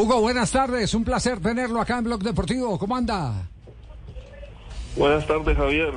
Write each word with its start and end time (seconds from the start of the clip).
Hugo, 0.00 0.18
buenas 0.22 0.50
tardes. 0.50 0.94
Un 0.94 1.04
placer 1.04 1.40
tenerlo 1.40 1.78
acá 1.78 1.98
en 1.98 2.04
Blog 2.04 2.22
Deportivo. 2.22 2.78
¿Cómo 2.78 2.96
anda? 2.96 3.34
Buenas 4.96 5.26
tardes, 5.26 5.54
Javier. 5.58 5.92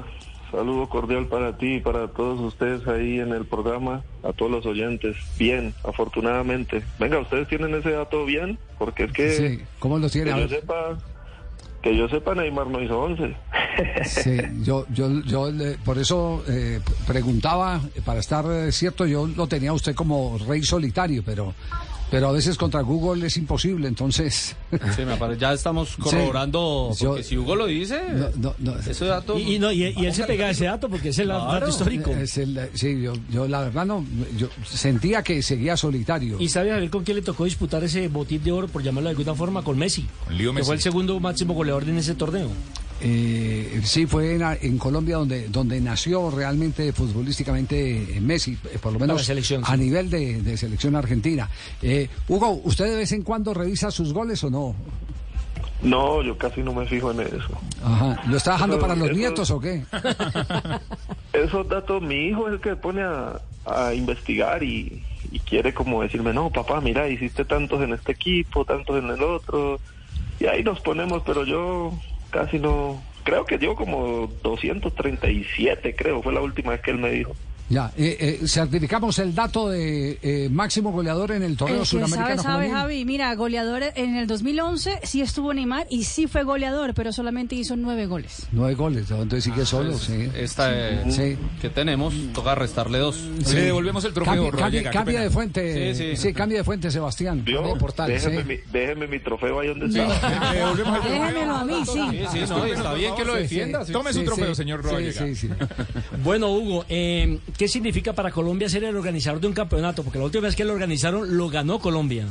Saludo 0.51 0.89
cordial 0.89 1.27
para 1.27 1.57
ti 1.57 1.75
y 1.75 1.79
para 1.79 2.09
todos 2.09 2.41
ustedes 2.41 2.85
ahí 2.85 3.21
en 3.21 3.31
el 3.31 3.45
programa, 3.45 4.03
a 4.21 4.33
todos 4.33 4.51
los 4.51 4.65
oyentes. 4.65 5.15
Bien, 5.39 5.73
afortunadamente. 5.87 6.83
Venga, 6.99 7.17
¿ustedes 7.19 7.47
tienen 7.47 7.73
ese 7.75 7.91
dato 7.91 8.25
bien? 8.25 8.59
Porque 8.77 9.05
es 9.05 9.13
que... 9.13 9.31
Sí, 9.31 9.61
¿cómo 9.79 9.97
lo 9.97 10.09
tiene? 10.09 10.33
Que 10.33 10.41
yo 10.41 10.47
sepa, 10.49 10.97
que 11.81 11.97
yo 11.97 12.09
sepa, 12.09 12.35
Neymar 12.35 12.67
no 12.67 12.81
hizo 12.81 12.99
11. 12.99 13.35
Sí, 14.05 14.37
yo, 14.61 14.85
yo, 14.89 15.09
yo 15.21 15.49
por 15.83 15.97
eso 15.97 16.43
eh, 16.47 16.79
preguntaba, 17.07 17.81
para 18.05 18.19
estar 18.19 18.45
eh, 18.51 18.71
cierto, 18.71 19.07
yo 19.07 19.25
lo 19.25 19.47
tenía 19.47 19.73
usted 19.73 19.95
como 19.95 20.37
rey 20.47 20.61
solitario, 20.61 21.23
pero 21.25 21.55
pero 22.13 22.29
a 22.29 22.31
veces 22.31 22.59
contra 22.59 22.81
Google 22.81 23.25
es 23.25 23.37
imposible, 23.37 23.87
entonces... 23.87 24.55
Sí, 24.95 25.03
me 25.03 25.17
parece, 25.17 25.41
ya 25.41 25.51
estamos 25.51 25.95
corroborando, 25.95 26.91
porque 26.99 27.23
si 27.23 27.35
Hugo 27.35 27.55
lo 27.55 27.65
dice, 27.65 27.99
no, 28.35 28.53
no, 28.59 28.77
ese 28.77 29.05
dato... 29.05 29.39
Y, 29.39 29.55
y, 29.55 29.83
y, 29.97 30.05
él 30.05 30.13
se 30.13 30.23
pega 30.25 30.47
ese 30.51 30.65
dato 30.65 30.89
porque 30.89 31.09
es 31.09 31.17
el 31.17 31.29
dato 31.29 31.67
histórico. 31.67 32.11
Es 32.11 32.37
el, 32.37 32.69
sí, 32.75 33.01
yo, 33.01 33.13
yo, 33.31 33.47
la 33.47 33.61
verdad 33.61 33.87
no, 33.87 34.05
yo 34.37 34.47
sentía 34.63 35.23
que 35.23 35.41
seguía 35.41 35.75
solitario. 35.75 36.37
¿Y 36.39 36.49
sabe 36.49 36.71
a 36.71 36.75
ver 36.75 36.91
con 36.91 37.03
quién 37.03 37.17
le 37.17 37.23
tocó 37.23 37.45
disputar 37.45 37.83
ese 37.83 38.07
botín 38.09 38.43
de 38.43 38.51
oro, 38.51 38.67
por 38.67 38.83
llamarlo 38.83 39.09
de 39.09 39.15
alguna 39.15 39.33
forma, 39.33 39.63
con 39.63 39.79
Messi? 39.79 40.07
Con 40.25 40.37
Messi. 40.37 40.55
Que 40.55 40.63
fue 40.65 40.75
el 40.75 40.81
segundo 40.81 41.19
máximo 41.19 41.55
goleador 41.55 41.89
en 41.89 41.97
ese 41.97 42.13
torneo. 42.13 42.51
Eh, 43.05 43.81
sí, 43.83 44.05
fue 44.07 44.35
en, 44.35 44.41
en, 44.61 44.77
Colombia 44.77 45.17
donde, 45.17 45.49
donde 45.49 45.81
nació 45.81 46.31
realmente 46.31 46.93
futbolísticamente 46.93 48.17
Messi, 48.21 48.57
eh, 48.71 48.79
por 48.81 48.93
lo 48.93 48.99
menos 48.99 49.29
a 49.63 49.75
nivel 49.75 50.09
de, 50.09 50.41
de, 50.41 50.55
selección 50.55 50.95
argentina. 50.95 51.49
Eh, 51.81 52.07
Hugo, 52.29 52.61
¿usted 52.63 52.85
de 52.85 52.95
vez 52.95 53.11
en 53.11 53.23
cuando 53.23 53.53
revisa 53.53 53.91
sus 53.91 54.13
goles 54.13 54.41
o 54.45 54.49
no? 54.49 54.73
No, 55.81 56.21
yo 56.21 56.37
casi 56.37 56.61
no 56.61 56.71
me 56.73 56.85
fijo 56.85 57.11
en 57.11 57.19
eso. 57.19 57.59
Ajá. 57.83 58.21
¿Lo 58.25 58.37
está 58.37 58.53
dejando 58.53 58.79
para 58.79 58.95
los 58.95 59.11
nietos 59.11 59.51
o 59.51 59.59
qué? 59.59 59.83
Esos 61.33 61.67
datos, 61.67 62.01
mi 62.01 62.27
hijo 62.27 62.47
es 62.47 62.53
el 62.53 62.61
que 62.61 62.77
pone 62.77 63.01
a, 63.01 63.41
a 63.65 63.93
investigar 63.93 64.63
y, 64.63 65.03
y 65.29 65.39
quiere 65.39 65.73
como 65.73 66.03
decirme, 66.03 66.31
no, 66.31 66.49
papá, 66.49 66.79
mira, 66.79 67.09
hiciste 67.09 67.43
tantos 67.43 67.81
en 67.81 67.91
este 67.91 68.13
equipo, 68.13 68.63
tantos 68.63 69.03
en 69.03 69.09
el 69.09 69.21
otro. 69.21 69.81
Y 70.39 70.45
ahí 70.45 70.63
nos 70.63 70.79
ponemos, 70.79 71.21
pero 71.25 71.43
yo 71.43 71.91
casi 72.33 72.59
no, 72.59 73.01
creo 73.23 73.45
que 73.45 73.57
dio 73.57 73.75
como 73.75 74.27
237, 74.43 75.95
creo, 75.95 76.21
fue 76.21 76.33
la 76.33 76.41
última 76.41 76.71
vez 76.71 76.81
que 76.81 76.91
él 76.91 76.97
me 76.97 77.11
dijo. 77.11 77.35
Ya, 77.73 77.91
eh, 77.97 78.39
eh, 78.43 78.47
certificamos 78.47 79.17
el 79.17 79.33
dato 79.33 79.67
de 79.67 80.19
eh, 80.21 80.47
máximo 80.51 80.91
goleador 80.91 81.31
en 81.31 81.41
el 81.41 81.57
torneo 81.57 81.79
el 81.79 81.85
suramericano. 81.87 82.43
Sabe, 82.43 82.67
sabe, 82.67 82.69
Javi, 82.69 83.03
mira, 83.03 83.33
goleador 83.33 83.81
en 83.95 84.15
el 84.15 84.27
2011 84.27 84.99
sí 85.01 85.21
estuvo 85.21 85.51
Neymar 85.55 85.87
y 85.89 86.03
sí 86.03 86.27
fue 86.27 86.43
goleador, 86.43 86.93
pero 86.93 87.11
solamente 87.11 87.55
hizo 87.55 87.75
nueve 87.75 88.05
goles. 88.05 88.45
Nueve 88.51 88.75
goles, 88.75 89.09
entonces 89.09 89.43
sigue 89.43 89.63
ah, 89.63 89.65
solo, 89.65 89.89
pues, 89.89 90.03
sí. 90.03 90.29
Esta 90.35 91.09
sí. 91.09 91.35
que 91.61 91.69
tenemos, 91.71 92.13
toca 92.31 92.53
restarle 92.53 92.99
dos. 92.99 93.15
Sí. 93.43 93.55
Le 93.55 93.61
devolvemos 93.63 94.05
el 94.05 94.13
trofeo. 94.13 94.51
Cambia, 94.51 94.61
cambia, 94.61 94.91
cambia 94.91 95.21
de 95.21 95.29
fuente, 95.31 95.95
sí, 95.95 96.15
sí. 96.15 96.31
cambia 96.31 96.59
de 96.59 96.63
fuente, 96.63 96.91
Sebastián. 96.91 97.43
¿Vio? 97.43 97.75
Portal, 97.79 98.07
déjeme, 98.07 98.43
mi, 98.43 98.57
déjeme, 98.71 99.07
mi, 99.07 99.17
trofeo 99.19 99.59
ahí 99.59 99.69
donde 99.69 99.87
está. 99.87 100.03
Déjemelo 101.03 101.55
a 101.55 101.65
mí, 101.65 101.83
sí. 101.85 101.99
Sí, 102.31 102.39
no, 102.47 102.65
está 102.65 102.93
bien 102.93 103.15
que 103.15 103.25
lo 103.25 103.33
defienda. 103.33 103.83
Tome 103.83 104.13
su 104.13 104.23
trofeo, 104.23 104.53
señor 104.53 104.83
Rodríguez. 104.83 105.47
Bueno, 106.23 106.51
Hugo, 106.51 106.85
eh, 106.87 107.39
¿qué 107.63 107.69
significa 107.69 108.11
para 108.11 108.29
Colombia 108.29 108.67
ser 108.67 108.83
el 108.83 108.93
organizador 108.93 109.39
de 109.39 109.47
un 109.47 109.53
campeonato? 109.53 110.03
Porque 110.03 110.19
la 110.19 110.25
última 110.25 110.47
vez 110.47 110.55
que 110.57 110.65
lo 110.65 110.73
organizaron 110.73 111.37
lo 111.37 111.47
ganó 111.47 111.79
Colombia. 111.79 112.25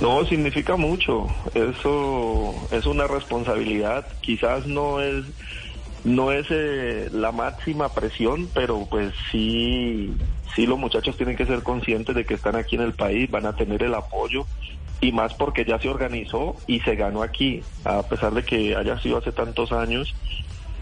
No, 0.00 0.24
significa 0.24 0.76
mucho. 0.76 1.26
Eso 1.52 2.54
es 2.70 2.86
una 2.86 3.06
responsabilidad. 3.06 4.06
Quizás 4.22 4.66
no 4.66 5.02
es 5.02 5.26
no 6.02 6.32
es 6.32 6.46
eh, 6.48 7.10
la 7.12 7.30
máxima 7.30 7.90
presión, 7.90 8.48
pero 8.54 8.86
pues 8.88 9.12
sí 9.30 10.14
sí 10.54 10.64
los 10.64 10.78
muchachos 10.78 11.18
tienen 11.18 11.36
que 11.36 11.44
ser 11.44 11.62
conscientes 11.62 12.14
de 12.14 12.24
que 12.24 12.32
están 12.32 12.56
aquí 12.56 12.76
en 12.76 12.82
el 12.82 12.94
país, 12.94 13.30
van 13.30 13.44
a 13.44 13.54
tener 13.54 13.82
el 13.82 13.92
apoyo 13.92 14.46
y 15.02 15.12
más 15.12 15.34
porque 15.34 15.66
ya 15.66 15.78
se 15.78 15.90
organizó 15.90 16.56
y 16.66 16.80
se 16.80 16.96
ganó 16.96 17.22
aquí, 17.22 17.62
a 17.84 18.02
pesar 18.02 18.32
de 18.32 18.42
que 18.44 18.74
haya 18.74 18.98
sido 18.98 19.18
hace 19.18 19.30
tantos 19.30 19.72
años 19.72 20.14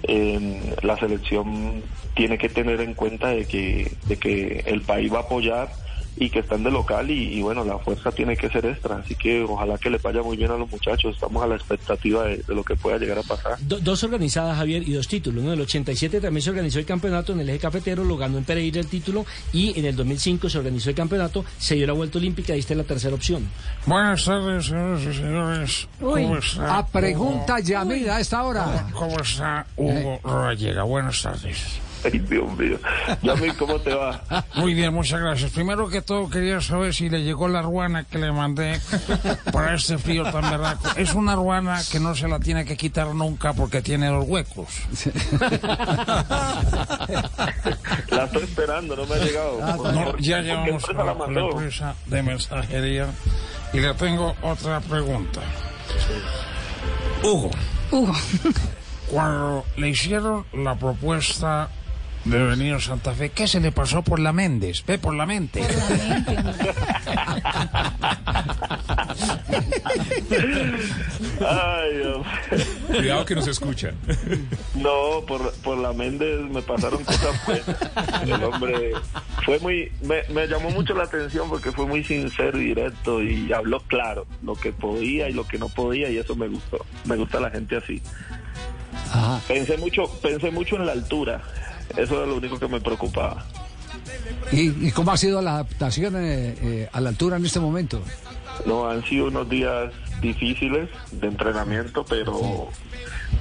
eh, 0.09 0.75
la 0.82 0.97
selección 0.98 1.84
tiene 2.15 2.38
que 2.38 2.48
tener 2.48 2.81
en 2.81 2.94
cuenta 2.94 3.28
de 3.28 3.47
que, 3.47 3.98
de 4.04 4.19
que 4.19 4.62
el 4.66 4.84
país 4.84 5.12
va 5.12 5.19
a 5.19 5.22
apoyar 5.22 5.76
y 6.17 6.31
que 6.31 6.41
están 6.41 6.63
de 6.63 6.71
local 6.71 7.11
y, 7.11 7.39
y, 7.39 7.43
bueno, 7.43 7.65
la 7.65 7.79
fuerza 7.79 8.13
tiene 8.13 8.37
que 8.37 8.49
ser 8.49 8.65
extra, 8.67 8.97
así 8.99 9.15
que 9.15 9.43
ojalá 9.43 9.79
que 9.79 9.91
le 9.91 9.99
vaya 9.99 10.23
muy 10.23 10.37
bien 10.37 10.51
a 10.51 10.57
los 10.57 10.71
muchachos, 10.71 11.15
estamos 11.15 11.43
a 11.43 11.47
la 11.47 11.57
expectativa 11.57 12.25
de, 12.25 12.37
de 12.39 12.55
lo 12.55 12.63
que 12.63 12.77
pueda 12.77 12.99
llegar 12.99 13.19
a 13.19 13.23
pasar. 13.23 13.57
Do, 13.61 13.79
dos 13.81 14.05
organizadas, 14.05 14.57
Javier, 14.57 14.87
y 14.87 14.93
dos 14.93 15.09
títulos, 15.09 15.43
¿no? 15.43 15.53
En 15.53 15.59
el 15.59 15.63
87 15.63 16.21
también 16.21 16.43
se 16.43 16.51
organizó 16.51 16.79
el 16.79 16.87
campeonato 16.87 17.33
en 17.33 17.41
el 17.41 17.49
eje 17.51 17.59
cafetero, 17.59 18.05
lo 18.05 18.17
ganó 18.17 18.39
en 18.39 18.45
Pereira 18.45 18.81
el 18.81 18.87
título 18.87 19.25
y 19.53 19.79
en 19.79 19.87
el 19.87 19.97
2005 19.97 20.49
se 20.49 20.59
organizó 20.59 20.91
el 20.91 20.97
campeonato, 20.97 21.45
se 21.59 21.75
dio 21.75 21.87
la 21.87 21.93
vuelta 21.93 22.19
olímpica 22.19 22.55
y 22.55 22.61
esta 22.61 22.75
es 22.75 22.79
la 22.79 22.85
tercera 22.85 23.15
opción. 23.15 23.49
Buenas 23.87 24.25
tardes, 24.25 24.67
señoras 24.67 25.03
y 25.03 25.15
señores. 25.15 25.89
¿Cómo 26.01 26.37
está? 26.39 26.79
A 26.79 26.87
pregunta 26.87 27.61
Yamida 27.61 28.17
a 28.17 28.21
esta 28.21 28.43
hora. 28.43 28.87
¿Cómo 28.93 29.19
está 29.21 29.67
Hugo 29.77 30.21
Rollega? 30.23 30.83
Buenas 30.85 31.23
tardes. 31.23 31.81
Ay, 32.12 32.19
Dios 32.19 32.59
mío. 32.59 32.78
Yami, 33.22 33.50
¿cómo 33.53 33.78
te 33.81 33.94
va? 33.94 34.22
Muy 34.56 34.75
bien, 34.75 34.92
muchas 34.92 35.20
gracias. 35.20 35.50
Primero 35.53 35.88
que 35.88 36.03
todo, 36.03 36.28
quería 36.28 36.60
saber 36.60 36.94
si 36.94 37.09
le 37.09 37.22
llegó 37.22 37.48
la 37.48 37.62
ruana 37.62 38.04
que 38.04 38.19
le 38.19 38.32
mandé 38.32 38.81
para 39.53 39.75
este 39.75 39.98
frío 39.98 40.25
tan 40.25 40.50
berraco. 40.50 40.88
Es 40.97 41.15
una 41.15 41.34
ruana 41.34 41.81
que 41.91 42.00
no 42.00 42.15
se 42.15 42.28
la 42.28 42.38
tiene 42.38 42.65
que 42.65 42.76
quitar 42.76 43.09
nunca 43.15 43.53
porque 43.53 43.82
tiene 43.82 44.10
los 44.10 44.26
huecos. 44.26 44.69
La 48.10 48.25
estoy 48.25 48.42
esperando, 48.42 48.97
no 48.97 49.06
me 49.06 49.15
ha 49.15 49.19
llegado. 49.19 49.59
Ah, 49.62 49.76
no, 49.92 50.16
ya 50.19 50.41
llevamos 50.41 50.84
a 50.88 50.92
la, 50.92 51.15
la 51.15 51.41
empresa 51.41 51.94
de 52.06 52.22
mensajería. 52.22 53.09
Y 53.72 53.81
le 53.81 53.94
tengo 53.94 54.34
otra 54.42 54.81
pregunta. 54.81 55.41
Hugo. 57.22 57.50
Hugo. 57.91 58.12
Cuando 59.10 59.65
le 59.76 59.88
hicieron 59.91 60.47
la 60.53 60.75
propuesta 60.76 61.69
de 62.25 62.43
venir 62.43 62.75
a 62.75 62.81
Santa 62.81 63.12
Fe. 63.12 63.31
¿Qué 63.31 63.47
se 63.47 63.61
le 63.61 63.73
pasó 63.73 64.03
por 64.03 64.19
la 64.19 64.33
Méndez? 64.33 64.85
Ve 64.87 64.99
por 64.99 65.15
la 65.15 65.27
mente. 65.27 65.61
Por 65.61 65.99
la 65.99 66.05
mente. 66.09 66.39
Ay, 71.41 71.97
Dios. 71.97 72.27
Cuidado 72.87 73.25
que 73.25 73.34
nos 73.34 73.47
escuchan. 73.47 73.95
No, 74.75 75.25
por, 75.27 75.53
por 75.57 75.79
la 75.79 75.93
Méndez 75.93 76.41
me 76.51 76.63
pasaron 76.63 77.05
cosas 77.05 77.47
buenas. 77.47 77.77
El 78.25 78.45
hombre 78.45 78.93
fue 79.45 79.59
muy, 79.61 79.93
me, 80.03 80.23
me 80.33 80.47
llamó 80.47 80.71
mucho 80.71 80.95
la 80.95 81.05
atención 81.05 81.49
porque 81.49 81.73
fue 81.73 81.87
muy 81.87 82.05
sincero 82.05 82.61
y 82.61 82.67
directo 82.67 83.23
y 83.23 83.53
habló 83.53 83.81
claro 83.81 84.27
lo 84.43 84.55
que 84.55 84.73
podía 84.73 85.29
y 85.29 85.33
lo 85.33 85.47
que 85.47 85.59
no 85.59 85.69
podía 85.69 86.11
y 86.11 86.19
eso 86.19 86.34
me 86.34 86.49
gustó. 86.49 86.84
Me 87.05 87.17
gusta 87.17 87.41
la 87.41 87.51
gente 87.51 87.77
así. 87.77 88.01
Ajá. 89.13 89.41
Pensé 89.47 89.77
mucho, 89.77 90.05
pensé 90.23 90.51
mucho 90.51 90.77
en 90.77 90.87
la 90.87 90.93
altura. 90.93 91.43
Eso 91.97 92.17
era 92.17 92.27
lo 92.27 92.37
único 92.37 92.59
que 92.59 92.69
me 92.69 92.81
preocupaba. 92.81 93.45
¿Y, 94.53 94.89
y 94.89 94.91
cómo 94.93 95.12
ha 95.12 95.17
sido 95.17 95.41
la 95.41 95.55
adaptación 95.55 96.17
eh, 96.17 96.55
eh, 96.61 96.89
a 96.93 97.00
la 97.00 97.11
altura 97.11 97.37
en 97.37 97.45
este 97.45 97.61
momento? 97.61 98.03
No, 98.67 98.89
han 98.89 99.05
sido 99.05 99.27
unos 99.27 99.49
días 99.49 99.93
difíciles 100.21 100.89
de 101.12 101.27
entrenamiento, 101.27 102.05
pero 102.05 102.69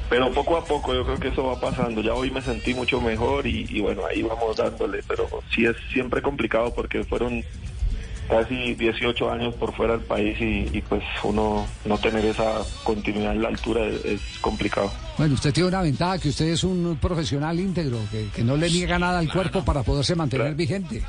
pero 0.10 0.32
poco 0.32 0.58
a 0.58 0.66
poco 0.66 0.94
yo 0.94 1.06
creo 1.06 1.20
que 1.20 1.30
eso 1.30 1.46
va 1.46 1.60
pasando. 1.60 2.02
Ya 2.02 2.14
hoy 2.14 2.30
me 2.30 2.42
sentí 2.42 2.74
mucho 2.74 3.02
mejor 3.02 3.48
y, 3.48 3.66
y 3.70 3.82
bueno, 3.82 4.04
ahí 4.06 4.22
vamos 4.22 4.58
dándole, 4.58 5.02
pero 5.08 5.28
sí 5.54 5.66
es 5.66 5.76
siempre 5.92 6.22
complicado 6.22 6.74
porque 6.74 7.04
fueron 7.04 7.44
casi 8.30 8.74
18 8.76 9.32
años 9.32 9.54
por 9.56 9.74
fuera 9.74 9.98
del 9.98 10.06
país 10.06 10.40
y, 10.40 10.70
y, 10.78 10.82
pues 10.82 11.04
uno 11.24 11.66
no 11.86 11.98
tener 11.98 12.26
esa 12.26 12.62
continuidad 12.84 13.34
en 13.34 13.42
la 13.42 13.50
altura 13.50 13.86
es, 13.86 14.06
es, 14.06 14.22
complicado. 14.42 14.92
Bueno, 15.18 15.36
usted 15.36 15.54
tiene 15.54 15.70
una 15.70 15.82
ventaja 15.82 16.18
que 16.18 16.30
usted 16.30 16.46
es 16.46 16.64
un 16.64 16.98
profesional 17.02 17.60
íntegro, 17.60 18.00
que, 18.12 18.28
que 18.34 18.44
no 18.44 18.58
le 18.58 18.70
niega 18.70 18.98
nada 18.98 19.20
al 19.20 19.32
cuerpo 19.32 19.64
para 19.64 19.84
poderse 19.84 20.16
mantener 20.16 20.48
Gra 20.48 20.56
vigente. 20.56 21.04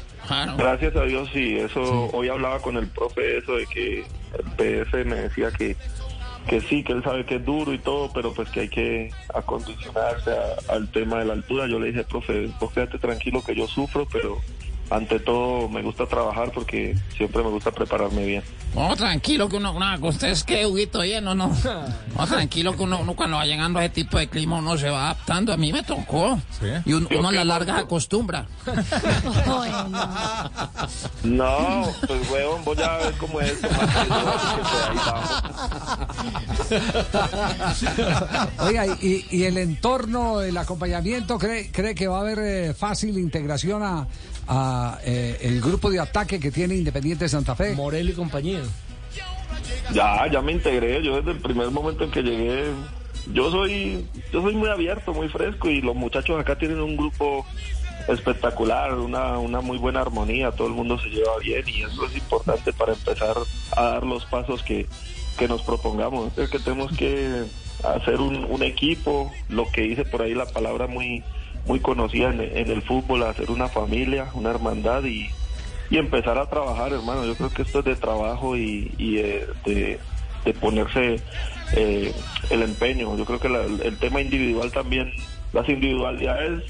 Gracias 0.57 0.97
a 0.97 1.03
Dios, 1.03 1.29
sí, 1.33 1.57
eso 1.57 1.85
sí. 1.85 2.17
hoy 2.17 2.29
hablaba 2.29 2.59
con 2.61 2.77
el 2.77 2.87
profe 2.89 3.39
eso 3.39 3.57
de 3.57 3.67
que 3.67 4.01
el 4.01 4.45
PF 4.57 5.05
me 5.05 5.17
decía 5.17 5.51
que 5.51 5.77
que 6.47 6.61
sí, 6.61 6.83
que 6.85 6.93
él 6.93 7.03
sabe 7.03 7.25
que 7.25 7.37
es 7.37 7.45
duro 7.45 7.73
y 7.73 7.79
todo, 7.79 8.11
pero 8.13 8.33
pues 8.35 8.51
que 8.51 8.61
hay 8.61 8.69
que 8.69 9.11
acondicionarse 9.33 10.31
a, 10.31 10.75
al 10.75 10.91
tema 10.91 11.21
de 11.21 11.25
la 11.25 11.33
altura. 11.33 11.67
Yo 11.67 11.79
le 11.79 11.87
dije, 11.87 12.05
profe, 12.05 12.51
vos 12.61 12.73
quédate 12.73 12.99
tranquilo 12.99 13.43
que 13.43 13.55
yo 13.55 13.67
sufro, 13.67 14.07
pero 14.13 14.39
ante 14.91 15.19
todo 15.21 15.69
me 15.69 15.83
gusta 15.83 16.07
trabajar 16.07 16.51
porque 16.53 16.97
siempre 17.17 17.43
me 17.43 17.51
gusta 17.51 17.71
prepararme 17.71 18.25
bien. 18.25 18.43
Oh, 18.77 18.95
tranquilo 18.97 19.49
que 19.49 19.57
uno, 19.57 19.73
una, 19.73 19.97
usted 20.01 20.29
es 20.29 20.43
que 20.43 20.67
Huguito, 20.67 20.99
oye, 20.99 21.21
no, 21.21 21.33
no. 21.35 21.53
Tranquilo 22.29 22.77
que 22.77 22.83
uno, 22.83 22.99
uno, 23.01 23.15
cuando 23.15 23.37
va 23.37 23.47
llegando 23.47 23.79
a 23.79 23.85
ese 23.85 23.95
tipo 23.95 24.19
de 24.19 24.27
clima 24.29 24.57
uno 24.59 24.77
se 24.77 24.91
va 24.91 25.05
adaptando. 25.11 25.53
A 25.53 25.57
mí 25.57 25.73
me 25.73 25.85
tocó. 25.85 26.41
Y 26.85 26.93
un- 26.93 27.09
uno 27.17 27.29
a 27.29 27.33
la 27.33 27.45
larga 27.45 27.75
se 27.77 27.81
acostumbra. 27.83 28.47
No, 31.23 31.85
pues 32.07 32.31
huevón, 32.31 32.65
voy 32.65 32.83
a 32.83 32.97
ver 32.99 33.15
cómo 33.19 33.41
es. 33.41 33.59
Oiga, 38.59 38.87
y, 38.87 39.25
y 39.31 39.45
el 39.45 39.59
entorno, 39.59 40.41
el 40.41 40.57
acompañamiento, 40.57 41.39
¿cree, 41.39 41.71
cree 41.71 41.95
que 41.95 42.09
va 42.09 42.19
a 42.19 42.21
haber 42.21 42.39
eh, 42.41 42.75
fácil 42.75 43.19
integración 43.19 43.83
a, 43.83 44.07
a, 44.49 44.74
eh, 45.05 45.39
el 45.43 45.61
grupo 45.61 45.91
de 45.91 46.01
ataque 46.01 46.39
que 46.41 46.51
tiene 46.51 46.75
Independiente 46.75 47.29
Santa 47.29 47.55
Fe? 47.55 47.75
Morel 47.75 48.11
y 48.11 48.13
compañía. 48.13 48.61
Ya, 49.93 50.27
ya 50.31 50.41
me 50.41 50.53
integré. 50.53 51.03
Yo 51.03 51.17
desde 51.17 51.33
el 51.33 51.39
primer 51.39 51.71
momento 51.71 52.05
en 52.05 52.11
que 52.11 52.23
llegué, 52.23 52.65
yo 53.33 53.51
soy, 53.51 54.07
yo 54.33 54.43
soy 54.43 54.55
muy 54.55 54.69
abierto, 54.69 55.13
muy 55.13 55.29
fresco 55.29 55.69
y 55.69 55.81
los 55.81 55.95
muchachos 55.95 56.39
acá 56.41 56.57
tienen 56.57 56.81
un 56.81 56.97
grupo 56.97 57.47
espectacular, 58.09 58.95
una, 58.95 59.39
una 59.39 59.61
muy 59.61 59.79
buena 59.79 60.01
armonía, 60.01 60.51
todo 60.51 60.69
el 60.69 60.75
mundo 60.75 60.99
se 60.99 61.09
lleva 61.09 61.39
bien 61.39 61.65
y 61.67 61.83
eso 61.83 62.05
es 62.07 62.17
importante 62.17 62.73
para 62.73 62.93
empezar 62.93 63.37
a 63.77 63.83
dar 63.83 64.05
los 64.05 64.25
pasos 64.27 64.63
que, 64.63 64.87
que 65.39 65.49
nos 65.49 65.63
propongamos. 65.63 66.37
Es 66.37 66.51
que 66.51 66.59
tenemos 66.59 66.95
que 66.97 67.45
hacer 67.83 68.21
un, 68.21 68.45
un 68.45 68.63
equipo, 68.63 69.33
lo 69.49 69.71
que 69.71 69.83
dice 69.83 70.05
por 70.05 70.23
ahí 70.23 70.35
la 70.35 70.47
palabra 70.47 70.87
muy, 70.87 71.23
muy 71.67 71.81
conocida 71.81 72.31
en, 72.31 72.41
en 72.41 72.71
el 72.71 72.83
fútbol, 72.83 73.23
hacer 73.25 73.51
una 73.51 73.69
familia, 73.69 74.29
una 74.35 74.51
hermandad 74.51 75.03
y, 75.05 75.29
y 75.91 75.97
empezar 75.99 76.39
a 76.39 76.49
trabajar, 76.49 76.93
hermano. 76.93 77.25
Yo 77.25 77.35
creo 77.37 77.51
que 77.51 77.63
esto 77.63 77.79
es 77.81 77.85
de 77.85 77.97
trabajo 77.97 78.57
y, 78.57 78.93
y 78.99 79.19
eh, 79.19 79.47
de, 79.65 79.99
de 80.45 80.55
ponerse 80.55 81.17
eh, 81.77 82.13
el 82.51 82.63
empeño. 82.63 83.17
Yo 83.17 83.25
creo 83.25 83.41
que 83.41 83.49
la- 83.49 83.63
el 83.65 83.97
tema 83.99 84.21
individual 84.21 84.71
también, 84.73 85.11
las 85.53 85.69
individualidades 85.69 86.65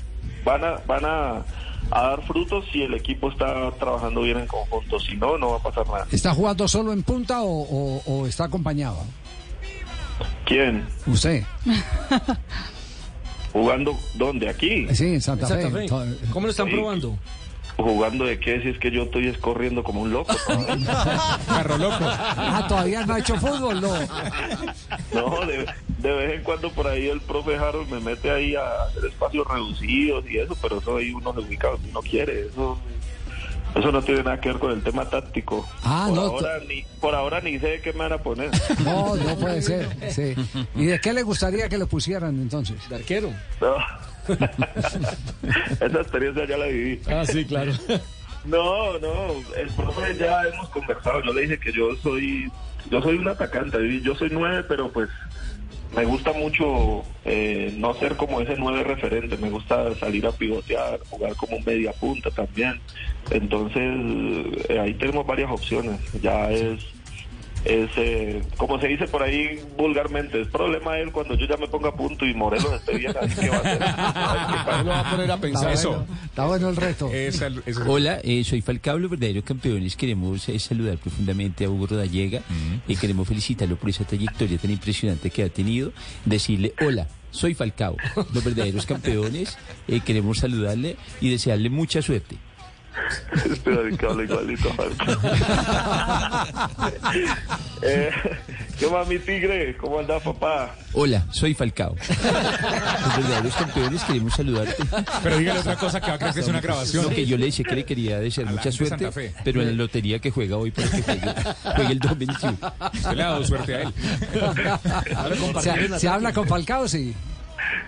van 0.44 0.62
a, 0.64 0.76
van 0.87 1.05
a, 1.05 1.43
a 1.90 2.02
dar 2.02 2.23
frutos 2.26 2.64
si 2.73 2.82
el 2.82 2.94
equipo 2.94 3.31
está 3.31 3.70
trabajando 3.73 4.23
bien 4.23 4.38
en 4.38 4.47
conjunto. 4.47 4.99
Si 5.00 5.17
no, 5.17 5.37
no 5.38 5.50
va 5.50 5.56
a 5.56 5.62
pasar 5.62 5.87
nada. 5.87 6.06
¿Está 6.12 6.32
jugando 6.35 6.69
solo 6.69 6.93
en 6.93 7.02
punta 7.02 7.43
o, 7.43 7.49
o- 7.62 8.02
o 8.06 8.26
está 8.26 8.44
acompañado? 8.44 8.99
¿Quién? 10.44 10.87
Usted. 11.06 11.43
¿Jugando 13.54 13.96
dónde? 14.14 14.48
¿Aquí? 14.50 14.86
Sí, 14.94 15.14
en 15.14 15.20
Santa, 15.22 15.46
Santa 15.46 15.70
Fe. 15.70 15.86
¿Cómo 16.32 16.46
lo 16.46 16.50
están 16.50 16.66
Sí. 16.66 16.72
probando? 16.74 17.16
¿Jugando 17.76 18.24
de 18.24 18.38
qué? 18.38 18.60
Si 18.62 18.68
es 18.68 18.78
que 18.78 18.90
yo 18.90 19.04
estoy 19.04 19.28
es 19.28 19.38
corriendo 19.38 19.82
como 19.82 20.02
un 20.02 20.12
loco. 20.12 20.34
Carro 21.46 21.78
loco. 21.78 21.96
Ah, 22.00 22.66
todavía 22.68 23.06
no 23.06 23.14
ha 23.14 23.18
hecho 23.20 23.36
fútbol, 23.36 23.80
no. 23.80 23.94
No, 25.14 25.46
de, 25.46 25.66
de 25.98 26.12
vez 26.12 26.34
en 26.34 26.42
cuando 26.42 26.70
por 26.72 26.86
ahí 26.88 27.06
el 27.08 27.20
profe 27.20 27.56
Harold 27.56 27.88
me 27.90 28.00
mete 28.00 28.30
ahí 28.30 28.54
a 28.56 28.84
hacer 28.88 29.04
espacios 29.06 29.46
reducidos 29.46 30.24
y 30.28 30.38
eso, 30.38 30.56
pero 30.60 30.78
eso 30.78 30.96
ahí 30.96 31.12
uno 31.12 31.32
se 31.32 31.40
ubica 31.40 31.68
donde 31.68 31.88
uno 31.90 32.00
quiere. 32.02 32.46
Eso, 32.48 32.78
eso 33.75 33.91
no 33.93 34.03
tiene 34.03 34.23
nada 34.23 34.41
que 34.41 34.50
ver 34.50 34.59
con 34.59 34.73
el 34.73 34.82
tema 34.82 35.05
táctico. 35.09 35.69
Ah, 35.82 36.06
por 36.09 36.17
no, 36.17 36.23
Ahora, 36.23 36.59
ni, 36.69 36.85
por 37.00 37.15
ahora 37.15 37.41
ni 37.41 37.59
sé 37.59 37.81
qué 37.82 37.93
me 37.93 38.00
van 38.00 38.12
a 38.12 38.19
poner. 38.19 38.50
No, 38.85 39.17
no 39.17 39.37
puede 39.41 39.62
ser. 39.62 39.88
Sí. 40.11 40.35
¿Y 40.76 40.87
de 40.87 41.00
qué 41.00 41.12
le 41.12 41.23
gustaría 41.23 41.69
que 41.69 41.79
le 41.79 41.87
pusieran 41.87 42.37
entonces? 42.37 42.88
De 42.88 42.97
arquero. 42.97 43.31
No. 43.61 43.76
Esa 45.81 46.00
experiencia 46.00 46.47
ya 46.47 46.56
la 46.56 46.67
viví. 46.67 47.00
Ah, 47.09 47.25
sí, 47.26 47.44
claro. 47.44 47.73
No, 48.44 48.99
no, 48.99 49.35
el 49.56 49.69
profe 49.71 50.17
ya 50.17 50.43
hemos 50.43 50.69
conversado. 50.71 51.23
Yo 51.23 51.32
le 51.32 51.43
dije 51.43 51.59
que 51.59 51.73
yo 51.73 51.94
soy, 52.03 52.50
yo 52.91 53.00
soy 53.03 53.17
un 53.17 53.29
atacante. 53.29 53.79
Yo 54.03 54.15
soy 54.15 54.29
nueve, 54.31 54.65
pero 54.69 54.91
pues 54.93 55.09
me 55.94 56.05
gusta 56.05 56.32
mucho 56.32 57.02
eh, 57.25 57.75
no 57.79 57.94
ser 57.94 58.17
como 58.17 58.41
ese 58.41 58.56
nueve 58.56 58.82
referente. 58.82 59.37
Me 59.37 59.50
gusta 59.50 59.94
salir 59.96 60.26
a 60.26 60.32
pivotear, 60.32 61.00
jugar 61.11 61.35
como 61.37 61.56
un 61.56 61.64
media 61.64 61.93
punta 61.93 62.31
también. 62.31 62.81
Entonces 63.31 63.82
eh, 64.69 64.79
ahí 64.79 64.94
tenemos 64.94 65.26
varias 65.26 65.50
opciones. 65.50 66.00
Ya 66.20 66.50
es 66.50 66.85
es, 67.64 67.90
eh, 67.96 68.43
como 68.56 68.78
se 68.81 68.88
dice 68.88 69.06
por 69.08 69.22
ahí 69.22 69.58
vulgarmente, 69.76 70.40
es 70.40 70.49
problema 70.49 70.94
de 70.94 71.02
él 71.02 71.12
cuando 71.12 71.34
yo 71.34 71.46
ya 71.46 71.56
me 71.56 71.66
ponga 71.69 71.88
a 71.88 71.94
punto 71.94 72.26
y 72.26 72.34
Morelos 72.34 72.72
esté 72.72 72.96
bien, 72.99 73.14
así 73.20 73.40
que 73.40 73.49
va 73.49 73.56
a 73.56 73.61
hacer. 73.61 74.84
Lo 74.84 74.90
va 74.90 75.00
a 75.00 75.11
poner 75.11 75.31
a 75.31 75.37
pensar 75.38 75.70
Está 75.70 75.81
eso. 75.81 75.90
bueno, 75.90 76.06
está 76.25 76.46
bueno 76.46 76.69
el 76.69 76.76
reto. 76.76 77.11
Hola, 77.87 78.20
eh, 78.22 78.44
soy 78.44 78.61
Falcao, 78.61 78.99
los 78.99 79.11
verdaderos 79.11 79.44
campeones. 79.44 79.96
Queremos 79.96 80.49
eh, 80.49 80.58
saludar 80.58 80.99
profundamente 80.99 81.64
a 81.64 81.70
Hugo 81.70 81.87
Rodallega 81.87 82.40
y 82.87 82.96
queremos 82.96 83.26
felicitarlo 83.28 83.76
por 83.76 83.90
esa 83.90 84.05
trayectoria 84.05 84.58
tan 84.58 84.70
impresionante 84.70 85.31
que 85.31 85.43
ha 85.43 85.49
tenido. 85.49 85.93
Decirle, 86.25 86.75
hola, 86.84 87.08
soy 87.31 87.55
Falcao, 87.55 87.96
los 88.32 88.44
verdaderos 88.44 88.87
campeones. 88.87 89.56
eh, 89.88 90.00
queremos 90.05 90.38
saludarle 90.38 90.96
y 91.20 91.31
desearle 91.31 91.70
mucha 91.70 92.02
suerte. 92.02 92.37
Este 93.32 93.96
que 93.96 94.06
habla 94.06 94.23
igualito, 94.23 94.69
eh, 97.82 98.11
¿Qué 98.79 98.87
más, 98.88 99.06
mi 99.06 99.19
tigre? 99.19 99.76
¿Cómo 99.76 99.99
anda, 99.99 100.19
papá? 100.20 100.75
Hola, 100.93 101.26
soy 101.31 101.55
Falcao. 101.55 101.94
Los 101.96 103.17
verdaderos 103.17 103.55
campeones 103.55 104.02
queremos 104.05 104.35
saludarte. 104.35 104.82
Pero 105.23 105.38
dígale 105.38 105.61
otra 105.61 105.76
cosa 105.76 106.00
que 106.00 106.08
va 106.08 106.14
a 106.14 106.19
creer 106.19 106.35
que 106.35 106.41
es 106.41 106.49
una 106.49 106.61
grabación. 106.61 107.05
Lo 107.05 107.11
que 107.11 107.26
yo 107.26 107.37
le 107.37 107.46
decía 107.46 107.64
que 107.69 107.75
le 107.75 107.85
quería 107.85 108.19
desear 108.19 108.50
mucha 108.50 108.64
de 108.64 108.73
suerte, 108.73 109.11
pero 109.44 109.62
en 109.62 109.69
la 109.69 109.75
lotería 109.75 110.19
que 110.19 110.31
juega 110.31 110.56
hoy 110.56 110.70
para 110.70 110.88
que 110.88 111.02
juegue, 111.02 111.35
juegue 111.76 111.93
el 111.93 111.99
2021. 111.99 112.58
Usted 112.93 113.12
le 113.12 113.23
ha 113.23 113.26
dado 113.26 113.44
suerte 113.44 113.75
a 113.75 113.81
él. 113.82 113.94
¿Se, 115.61 115.99
se 115.99 116.08
habla 116.08 116.32
con 116.32 116.47
Falcao, 116.47 116.88
sí? 116.88 117.14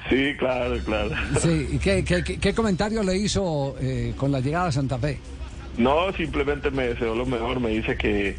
Sí, 0.08 0.34
claro, 0.38 0.76
claro. 0.84 1.10
Sí. 1.40 1.68
¿Y 1.72 1.78
qué, 1.78 2.04
qué, 2.04 2.22
qué- 2.22 2.38
qué 2.38 2.54
comentario 2.54 3.02
le 3.02 3.16
hizo 3.16 3.76
eh, 3.80 4.14
con 4.16 4.30
la 4.32 4.40
llegada 4.40 4.66
a 4.68 4.72
Santa 4.72 4.98
Fe? 4.98 5.18
No, 5.76 6.12
simplemente 6.12 6.70
me 6.70 6.88
deseó 6.88 7.14
lo 7.14 7.26
mejor. 7.26 7.60
Me 7.60 7.70
dice 7.70 7.96
que, 7.96 8.36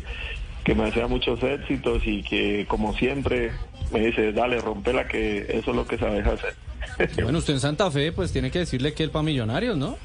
que 0.64 0.74
me 0.76 0.86
desea 0.86 1.08
muchos 1.08 1.42
éxitos 1.44 2.02
y 2.06 2.24
que, 2.24 2.66
como 2.68 2.96
siempre, 2.98 3.52
me 3.92 4.00
dice, 4.08 4.32
dale, 4.32 4.60
rompela, 4.60 5.08
que 5.08 5.40
eso 5.50 5.72
es 5.72 5.76
lo 5.76 5.86
que 5.88 5.98
sabes 5.98 6.26
hacer. 6.26 6.56
Bueno, 7.22 7.40
usted 7.40 7.54
en 7.54 7.60
Santa 7.60 7.92
Fe, 7.92 8.12
pues 8.12 8.32
tiene 8.32 8.50
que 8.50 8.60
decirle 8.60 8.94
que 8.94 9.04
él 9.04 9.12
para 9.12 9.24
Millonarios, 9.24 9.78
¿no? 9.78 9.98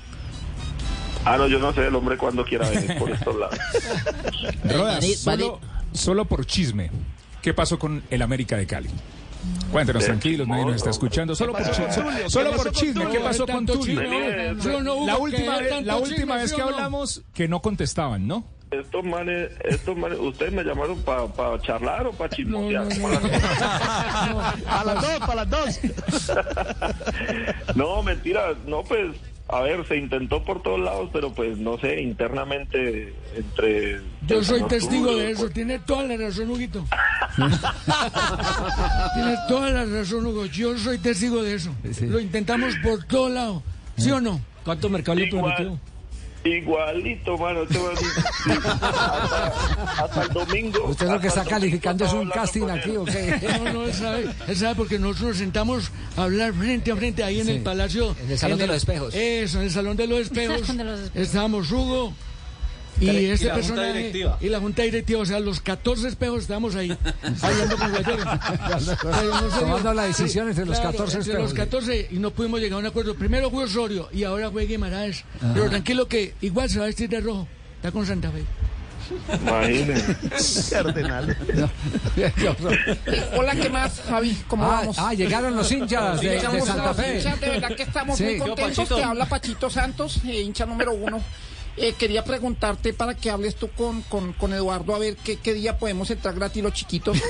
ah, 1.25 1.37
no, 1.38 1.46
yo 1.46 1.58
no 1.61 1.73
sé 1.73 1.87
el 1.87 1.94
hombre 1.94 2.17
cuando 2.17 2.44
quiera 2.44 2.69
venir 2.69 2.99
por 2.99 3.11
estos 3.11 3.37
lados. 3.37 3.56
Roda, 4.64 4.94
Vale, 4.94 5.14
solo, 5.17 5.61
solo 5.93 6.25
por 6.25 6.44
chisme. 6.44 6.90
¿Qué 7.40 7.55
pasó 7.55 7.79
con 7.79 8.02
el 8.11 8.20
América 8.23 8.56
de 8.56 8.67
Cali? 8.67 8.88
Cuéntenos, 9.71 10.05
tranquilos, 10.05 10.47
nadie 10.47 10.67
nos 10.67 10.77
está 10.77 10.91
escuchando. 10.91 11.35
Solo 11.35 11.53
por 11.53 11.62
chisme. 11.71 12.29
Solo 12.29 12.53
por 12.53 12.71
chisme. 12.73 13.09
¿Qué 13.09 13.21
pasó 13.21 13.47
con 13.47 13.65
Tulio? 13.67 14.03
La 15.06 15.17
última 15.17 15.59
vez, 15.59 15.85
la 15.85 15.97
última 15.97 16.37
vez 16.37 16.53
que 16.53 16.62
hablamos, 16.62 17.23
que 17.35 17.49
no 17.49 17.61
contestaban, 17.62 18.27
¿no? 18.27 18.44
Estos 18.71 19.05
manes, 19.05 19.50
estos 19.65 19.94
manes, 19.99 20.19
ustedes 20.19 20.50
me 20.50 20.65
llamaron 20.65 20.99
para 21.03 21.61
charlar 21.61 22.06
o 22.06 22.12
para 22.12 22.35
chismosear. 22.35 22.87
A 24.67 24.82
las 24.84 25.03
dos, 25.03 25.19
para 25.20 25.44
las 25.44 25.51
dos. 25.51 25.79
No, 27.75 28.03
mentira, 28.03 28.55
no, 28.67 28.82
pues, 28.82 29.15
a 29.53 29.61
ver, 29.61 29.87
se 29.87 29.97
intentó 29.97 30.43
por 30.43 30.63
todos 30.63 30.81
lados, 30.81 31.11
pero 31.13 31.32
pues, 31.32 31.59
no 31.59 31.79
sé, 31.79 32.01
internamente, 32.01 33.15
entre... 33.37 34.01
Yo 34.27 34.43
soy 34.43 34.63
testigo 34.65 35.15
de 35.15 35.32
eso, 35.32 35.43
pues, 35.43 35.53
tiene 35.53 35.79
toda 35.79 36.05
la 36.05 36.17
razón, 36.17 36.51
Huguito. 36.51 36.85
Tiene 39.15 39.37
toda 39.49 39.71
la 39.71 39.85
razón, 39.85 40.27
Hugo. 40.27 40.47
Yo 40.47 40.77
soy 40.79 40.99
testigo 40.99 41.43
de 41.43 41.55
eso. 41.55 41.75
Lo 42.03 42.19
intentamos 42.21 42.75
por 42.82 43.05
todo 43.05 43.29
lado. 43.29 43.63
¿Sí 43.97 44.11
o 44.11 44.21
no? 44.21 44.41
¿Cuánto 44.65 44.89
mercado 44.89 45.19
le 45.19 45.29
prometió? 45.29 45.79
Igualito, 46.44 47.39
mano. 47.39 47.67
te 47.67 47.79
voy 47.79 47.87
a 47.89 47.91
decir, 47.91 48.08
sí, 48.44 48.51
hasta, 48.51 49.46
hasta 50.05 50.22
el 50.22 50.29
domingo. 50.31 50.87
¿Usted 50.89 51.06
lo 51.08 51.20
que 51.20 51.29
está 51.29 51.44
calificando 51.44 52.05
es 52.05 52.13
un 52.13 52.29
casting 52.31 52.69
aquí 52.69 52.96
o 52.96 53.05
qué? 53.05 53.39
No, 53.65 53.72
no, 53.72 53.84
él 53.84 53.94
sabe, 53.94 54.29
él 54.49 54.56
sabe 54.56 54.75
porque 54.75 54.99
nosotros 54.99 55.29
nos 55.29 55.37
sentamos 55.39 55.91
a 56.17 56.25
hablar 56.25 56.53
frente 56.53 56.91
a 56.93 56.96
frente 56.96 57.22
ahí 57.22 57.41
en 57.41 57.46
Sí. 57.46 57.53
el 57.53 57.63
Palacio. 57.63 58.17
En 58.25 58.31
el 58.32 58.39
Salón 58.39 58.58
de 58.58 58.67
los 58.67 58.77
Espejos. 58.77 59.15
Eso, 59.15 59.58
en 59.58 59.65
el 59.65 59.70
Salón 59.70 59.96
de 59.96 60.06
los 60.06 60.19
Espejos. 60.22 60.61
Salón 60.63 60.77
de 60.79 60.84
los 60.84 61.01
Espejos. 61.01 61.27
Estábamos 61.29 61.70
Hugo 61.70 62.13
y 63.01 63.11
Y 63.11 63.27
este 63.31 63.46
la 63.46 63.55
Junta 63.55 63.69
personaje 63.69 63.99
Directiva. 63.99 64.39
y 64.41 64.49
la 64.49 64.61
Junta 64.61 64.82
Directiva, 64.82 65.20
o 65.22 65.27
sea, 65.27 65.41
los 65.41 65.61
14 65.61 66.08
espejos 66.08 66.43
estábamos 66.43 66.75
ahí 66.77 66.96
hablando 67.43 67.77
con 67.77 67.91
Guayero. 67.91 68.25
Pero 69.03 69.41
no. 69.41 69.58
Tomando 69.58 69.94
la 69.94 70.05
decisión 70.05 70.49
entre 70.49 70.67
los 70.67 70.79
Claro, 70.79 70.93
14 70.93 71.17
entre 71.19 71.32
los 71.34 71.53
espejos. 71.53 71.55
14 71.67 72.08
y 72.11 72.19
no 72.19 72.31
pudimos 72.31 72.61
llegar 72.61 72.77
a 72.77 72.81
un 72.81 72.87
acuerdo. 72.87 73.15
Primero 73.15 73.51
fue 73.51 73.65
Osorio 73.65 74.08
y 74.13 74.25
ahora 74.25 74.51
fue 74.51 74.67
Guimaraes. 74.67 75.25
Pero 75.55 75.69
tranquilo 75.70 76.06
que 76.06 76.34
igual 76.43 76.69
se 76.70 76.79
va 76.79 76.84
a 76.84 76.87
vestir 76.89 77.08
de 77.08 77.20
rojo. 77.20 77.49
Está 77.77 77.91
con 77.91 78.06
Santa 78.06 78.31
Fe. 78.31 78.44
Cardenal. 80.70 81.37
Horror. 82.49 82.79
Hola, 83.37 83.55
¿qué 83.56 83.69
más, 83.69 84.01
Javi? 84.08 84.37
¿Cómo 84.49 84.65
Ah, 84.65 84.81
vamos? 84.81 84.96
ah, 84.99 85.13
llegaron 85.13 85.55
los 85.56 85.70
hinchas 85.70 86.20
de, 86.20 86.29
de 86.31 86.37
Llegamos 86.37 86.67
Santa 86.67 86.87
los 86.87 86.96
Fe. 86.96 87.17
hinchas, 87.19 87.41
de 87.41 87.49
verdad 87.51 87.77
que 87.77 87.82
estamos 87.82 88.17
Sí. 88.19 88.25
muy 88.25 88.39
Yo, 88.39 88.44
contentos. 88.46 88.77
Pachito. 88.77 88.96
Te 88.96 89.03
habla 89.05 89.27
Pachito 89.27 89.70
Santos, 89.70 90.20
eh, 90.27 90.41
hincha 90.41 90.67
número 90.67 90.93
uno. 90.93 91.20
Eh, 91.76 91.94
quería 91.98 92.24
preguntarte 92.24 92.93
para 92.93 93.14
que 93.14 93.31
hables 93.31 93.56
tú 93.56 93.69
con, 93.70 94.02
con, 94.02 94.32
con 94.34 94.52
Eduardo 94.52 94.94
a 94.94 94.98
ver 94.98 95.17
qué, 95.17 95.36
qué 95.38 95.55
día 95.55 95.79
podemos 95.79 96.10
entrar 96.10 96.34
gratis 96.34 96.62
los 96.62 96.72
chiquitos. 96.72 97.17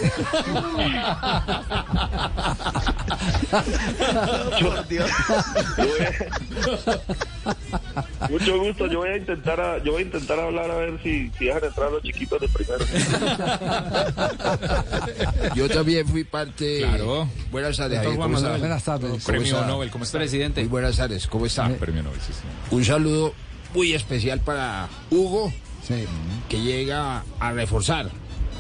Mucho 8.31 8.59
gusto, 8.59 8.87
yo 8.87 8.99
voy 9.01 9.11
a 9.11 9.17
intentar 9.17 9.61
a- 9.61 9.83
yo 9.83 9.93
voy 9.93 10.03
a 10.03 10.05
intentar 10.07 10.39
hablar 10.41 10.71
a 10.71 10.77
ver 10.77 10.99
si, 11.03 11.31
si 11.39 11.47
dejan 11.47 11.65
entrar 11.65 11.91
los 11.91 12.03
chiquitos 12.03 12.41
de 12.41 12.49
primero. 12.49 12.85
Yo 15.55 15.69
también 15.69 16.07
fui 16.09 16.25
parte. 16.25 16.81
Claro. 16.81 17.29
Buenas 17.51 17.77
tardes. 17.77 18.03
Buenas 18.17 18.85
tardes. 18.85 19.11
¿Cómo 19.11 19.25
Premio 19.27 19.55
está? 19.57 19.67
Nobel, 19.67 19.91
¿cómo 19.91 20.05
está? 20.05 20.19
Presidente. 20.19 20.61
Muy 20.63 20.71
buenas 20.71 20.97
tardes, 20.97 21.27
¿cómo 21.27 21.47
está? 21.47 21.69
Premio 21.69 22.03
Nobel, 22.03 22.21
sí, 22.21 22.33
señor. 22.33 22.55
Un 22.71 22.85
saludo 22.85 23.35
muy 23.75 23.93
especial 23.95 24.41
para 24.41 24.89
Hugo, 25.11 25.53
Sí, 25.87 26.05
que 26.49 26.61
llega 26.61 27.25
a 27.41 27.53
reforzar 27.53 28.09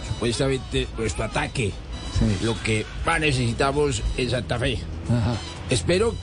supuestamente 0.09 0.89
nuestro 0.99 1.25
ataque, 1.25 1.73
sí. 2.19 2.45
lo 2.45 2.61
que 2.63 2.85
más 3.07 3.21
necesitamos 3.21 4.03
en 4.17 4.31
Santa 4.31 4.59
Fe. 4.59 4.79
Ajá. 5.09 5.35
Espero 5.71 6.15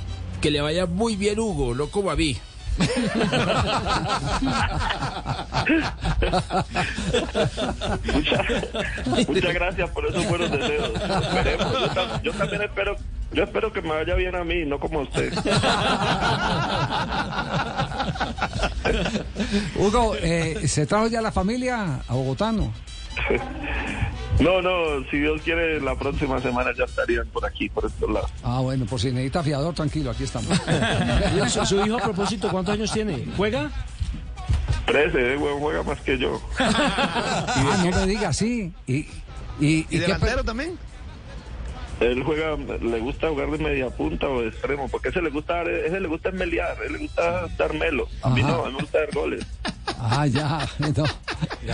que 0.41 0.51
le 0.51 0.59
vaya 0.61 0.85
muy 0.85 1.15
bien, 1.15 1.39
Hugo, 1.39 1.73
no 1.73 1.87
como 1.87 2.11
a 2.11 2.15
mí. 2.17 2.35
Muchas, 8.13 9.27
muchas 9.27 9.53
gracias 9.53 9.89
por 9.91 10.05
esos 10.05 10.27
buenos 10.27 10.51
deseos. 10.51 10.91
Esperemos. 10.93 11.71
Yo, 11.73 11.87
tam- 11.89 12.21
yo 12.23 12.31
también 12.33 12.61
espero, 12.63 12.95
yo 13.31 13.43
espero 13.43 13.71
que 13.71 13.81
me 13.81 13.89
vaya 13.89 14.15
bien 14.15 14.35
a 14.35 14.43
mí, 14.43 14.65
no 14.65 14.79
como 14.79 14.99
a 14.99 15.03
usted. 15.03 15.33
Hugo, 19.75 20.15
eh, 20.21 20.67
¿se 20.67 20.85
trajo 20.85 21.07
ya 21.07 21.21
la 21.21 21.31
familia 21.31 22.01
a 22.07 22.13
Bogotano? 22.13 22.73
No, 24.39 24.61
no, 24.61 25.03
si 25.11 25.17
Dios 25.17 25.41
quiere, 25.41 25.81
la 25.81 25.95
próxima 25.95 26.39
semana 26.39 26.71
ya 26.77 26.85
estarían 26.85 27.27
por 27.27 27.45
aquí, 27.45 27.67
por 27.67 27.83
estos 27.85 28.09
lados. 28.09 28.31
Ah, 28.41 28.61
bueno, 28.61 28.85
por 28.85 28.97
si 28.97 29.07
necesita 29.11 29.43
fiador, 29.43 29.73
tranquilo, 29.75 30.11
aquí 30.11 30.23
estamos. 30.23 30.57
Su, 31.51 31.65
su 31.65 31.85
hijo, 31.85 31.97
a 31.97 32.03
propósito, 32.03 32.47
¿cuántos 32.49 32.75
años 32.75 32.89
tiene? 32.93 33.25
¿Juega? 33.35 33.69
Trece, 34.85 35.33
eh, 35.33 35.37
weón, 35.37 35.59
juega 35.59 35.83
más 35.83 35.99
que 35.99 36.17
yo. 36.17 36.41
ah, 36.57 37.83
no 37.83 37.91
me 37.99 38.05
diga, 38.07 38.31
sí. 38.31 38.71
¿Y, 38.87 38.99
y, 39.59 39.85
y 39.89 39.97
delantero 39.97 40.41
también? 40.45 40.79
Él 41.99 42.23
juega, 42.23 42.55
le 42.55 42.99
gusta 42.99 43.27
jugar 43.29 43.51
de 43.51 43.57
media 43.57 43.89
punta 43.89 44.27
o 44.29 44.41
de 44.41 44.47
extremo, 44.49 44.87
porque 44.89 45.09
ese 45.09 45.21
le 45.21 45.29
gusta, 45.29 45.55
dar- 45.55 45.69
ese 45.69 45.99
le 45.99 46.07
gusta 46.07 46.31
melear, 46.31 46.77
él 46.85 46.93
le 46.93 46.99
gusta 46.99 47.47
dar 47.57 47.73
melo. 47.73 48.07
A 48.21 48.29
mí 48.29 48.41
Ajá. 48.41 48.51
no, 48.51 48.63
a 48.63 48.67
mí 48.67 48.73
me 48.75 48.81
gusta 48.81 48.99
dar 48.99 49.13
goles. 49.13 49.45
Ah, 50.01 50.25
ya, 50.27 50.65
no. 50.79 51.03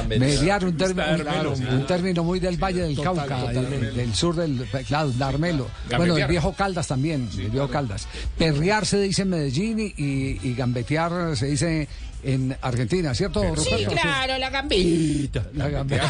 Mediar, 0.08 0.65
un 0.65 0.75
término, 0.75 1.05
claro, 1.22 1.53
un 1.53 1.86
término 1.86 2.24
muy 2.24 2.39
del 2.39 2.58
Valle 2.58 2.82
del 2.82 3.00
Cauca, 3.00 3.48
del, 3.51 3.94
del 3.96 4.15
sur 4.15 4.36
del, 4.36 4.65
claro, 4.88 5.12
Darmelo. 5.12 5.67
Bueno, 5.96 6.17
el 6.17 6.27
viejo 6.27 6.53
Caldas 6.53 6.88
también, 6.88 7.29
el 7.38 7.50
viejo 7.51 7.67
Caldas. 7.70 8.08
Perrear 8.38 8.86
se 8.86 9.00
dice 9.01 9.22
en 9.24 9.29
Medellín 9.29 9.79
y, 9.79 9.94
y 10.41 10.55
gambetear 10.55 11.36
se 11.38 11.46
dice 11.48 11.88
en 12.24 12.56
Argentina, 12.62 13.14
¿cierto, 13.14 13.42
Sí, 13.58 13.70
claro, 13.86 14.38
la 14.38 14.50
gambita. 14.50 15.48
La 15.54 15.70
gambeta. 15.70 16.06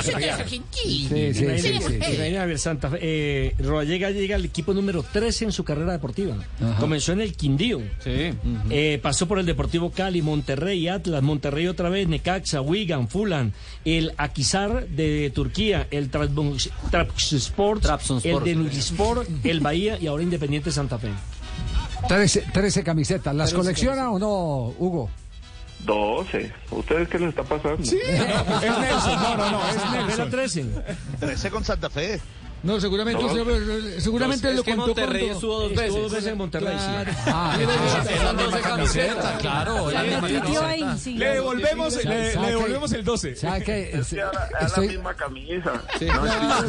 Eso 0.00 0.18
es 0.18 0.30
argentino. 0.32 1.08
Sí, 1.08 1.34
sí, 1.34 1.46
sí, 1.78 2.58
Santa 2.58 2.90
Fe. 2.90 2.98
Eh, 3.00 3.54
Rodallega 3.58 4.10
llega 4.10 4.36
al 4.36 4.44
equipo 4.44 4.74
número 4.74 5.02
13 5.02 5.46
en 5.46 5.52
su 5.52 5.64
carrera 5.64 5.92
deportiva. 5.92 6.36
Comenzó 6.78 7.12
en 7.12 7.20
el 7.20 7.34
Quindío. 7.34 7.80
Sí. 8.02 8.32
Eh, 8.70 8.98
pasó 9.02 9.26
por 9.28 9.38
el 9.38 9.46
Deportivo 9.46 9.90
Cali, 9.90 10.22
Monterrey, 10.22 10.88
Atlas, 10.88 11.22
Monterrey 11.22 11.66
otra 11.68 11.88
vez, 11.88 12.08
Necaxa, 12.08 12.60
Wigan, 12.60 13.08
Fulan, 13.08 13.52
el 13.84 14.12
Akisar 14.16 14.88
de 14.88 15.30
Turquía, 15.34 15.86
el 15.90 16.10
Trabzon- 16.10 16.70
Trabzonspor, 16.90 17.80
el 18.24 18.44
Denizlispor, 18.44 19.26
el 19.44 19.60
Bahía 19.60 19.98
y 20.00 20.06
ahora 20.06 20.22
Independiente 20.22 20.70
Santa 20.72 20.98
Fe. 20.98 21.08
13, 22.08 22.46
13 22.52 22.84
camisetas. 22.84 23.34
¿Las 23.34 23.54
colecciona 23.54 24.10
o 24.10 24.18
no, 24.18 24.74
Hugo? 24.78 25.10
12. 25.84 26.52
¿Ustedes 26.70 27.08
qué 27.08 27.18
les 27.18 27.30
está 27.30 27.42
pasando? 27.42 27.82
Es 27.82 27.92
Nelson, 27.92 29.22
no, 29.22 29.36
no, 29.36 29.50
no, 29.50 29.60
es 29.68 30.06
Nelson. 30.08 30.30
13. 30.30 30.66
13 31.20 31.50
con 31.50 31.64
Santa 31.64 31.88
Fe. 31.88 32.20
No, 32.62 32.78
seguramente, 32.80 33.22
No. 33.22 33.28
usted- 33.32 33.98
seguramente 34.00 34.50
Es 34.50 34.56
lo 34.56 34.62
que 34.62 34.70
contó 34.76 34.86
Monterrey 34.88 35.20
cuando- 35.20 35.34
estuvo 35.34 35.52
dos 35.60 35.70
Estuvo 35.70 35.80
veces. 35.82 36.02
dos 36.02 36.12
veces 36.12 36.32
en 36.32 36.38
Monterrey. 36.38 36.76
sí. 36.78 36.84
Claro. 36.84 37.12
Ah, 37.26 37.58
Es 38.10 38.22
la 38.24 38.32
misma 38.34 38.60
camiseta, 38.60 39.38
claro. 39.38 39.90
Sí. 40.98 41.14
Le 41.14 41.28
devolvemos, 41.30 42.04
le, 42.04 42.34
le 42.36 42.46
devolvemos 42.48 42.92
el 42.92 43.04
12. 43.04 43.36
¿Sabe 43.36 43.62
qué? 43.64 43.90
Es 43.94 44.08
que 44.08 44.16
era, 44.16 44.30
era 44.50 44.66
Estoy- 44.66 44.86
la 44.86 44.92
misma 44.92 45.14
camisa. 45.14 45.72
Claro, 45.98 46.22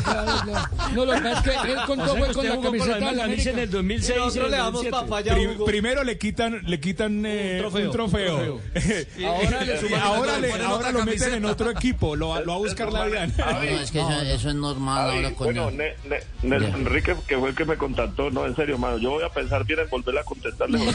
claro, 0.04 0.42
claro. 0.44 0.70
No, 0.94 1.06
lo 1.06 1.14
que 1.14 1.20
pasa 1.22 1.52
es 1.52 1.58
que 1.62 1.72
él 1.72 1.78
contó 1.86 2.04
O 2.04 2.08
sea, 2.08 2.16
fue 2.16 2.28
que 2.28 2.34
con 2.34 2.46
la 2.46 2.62
camiseta 2.62 2.94
de 2.96 3.16
la 3.16 3.26
en 3.26 3.60
el 3.60 3.70
2006 3.72 4.10
y 4.10 4.14
en 4.14 4.20
Nosotros 4.20 4.46
el 4.46 4.52
le 4.52 4.58
damos 4.58 4.74
2007. 4.74 4.92
papaya 5.10 5.32
a 5.32 5.36
Pri- 5.36 5.48
Hugo. 5.48 5.66
primero 5.66 6.04
le 6.04 6.18
quitan, 6.18 6.62
le 6.66 6.80
quitan 6.80 7.24
eh, 7.26 7.58
trofeo. 7.60 7.86
un 7.88 7.92
trofeo. 7.92 8.62
Ahora 10.02 10.40
le 10.40 10.52
ahora, 10.54 10.92
lo 10.92 11.06
meten 11.06 11.34
en 11.34 11.46
otro 11.46 11.70
equipo. 11.72 12.16
Lo, 12.16 12.30
va- 12.30 12.38
a 12.40 12.58
buscar 12.58 12.92
la 12.92 13.08
Diana. 13.08 13.34
Javi, 13.36 13.68
es 13.68 13.92
que 13.92 14.00
eso, 14.00 14.50
es 14.50 14.56
normal 14.56 15.12
ahora 15.12 15.32
con 15.34 15.56
Ne- 15.82 15.96
Ne- 16.10 16.20
Nelson 16.60 16.82
Enrique, 16.82 17.16
que 17.28 17.38
fue 17.38 17.50
el 17.50 17.56
que 17.56 17.66
me 17.66 17.76
contactó, 17.78 18.30
no, 18.30 18.46
en 18.46 18.56
serio, 18.56 18.78
mano, 18.78 18.98
yo 19.00 19.10
voy 19.12 19.24
a 19.24 19.30
pensar 19.30 19.66
bien 19.66 19.80
en 19.80 19.90
volver 19.90 20.18
a 20.20 20.24
contestarle. 20.24 20.78
Oiga, 20.80 20.94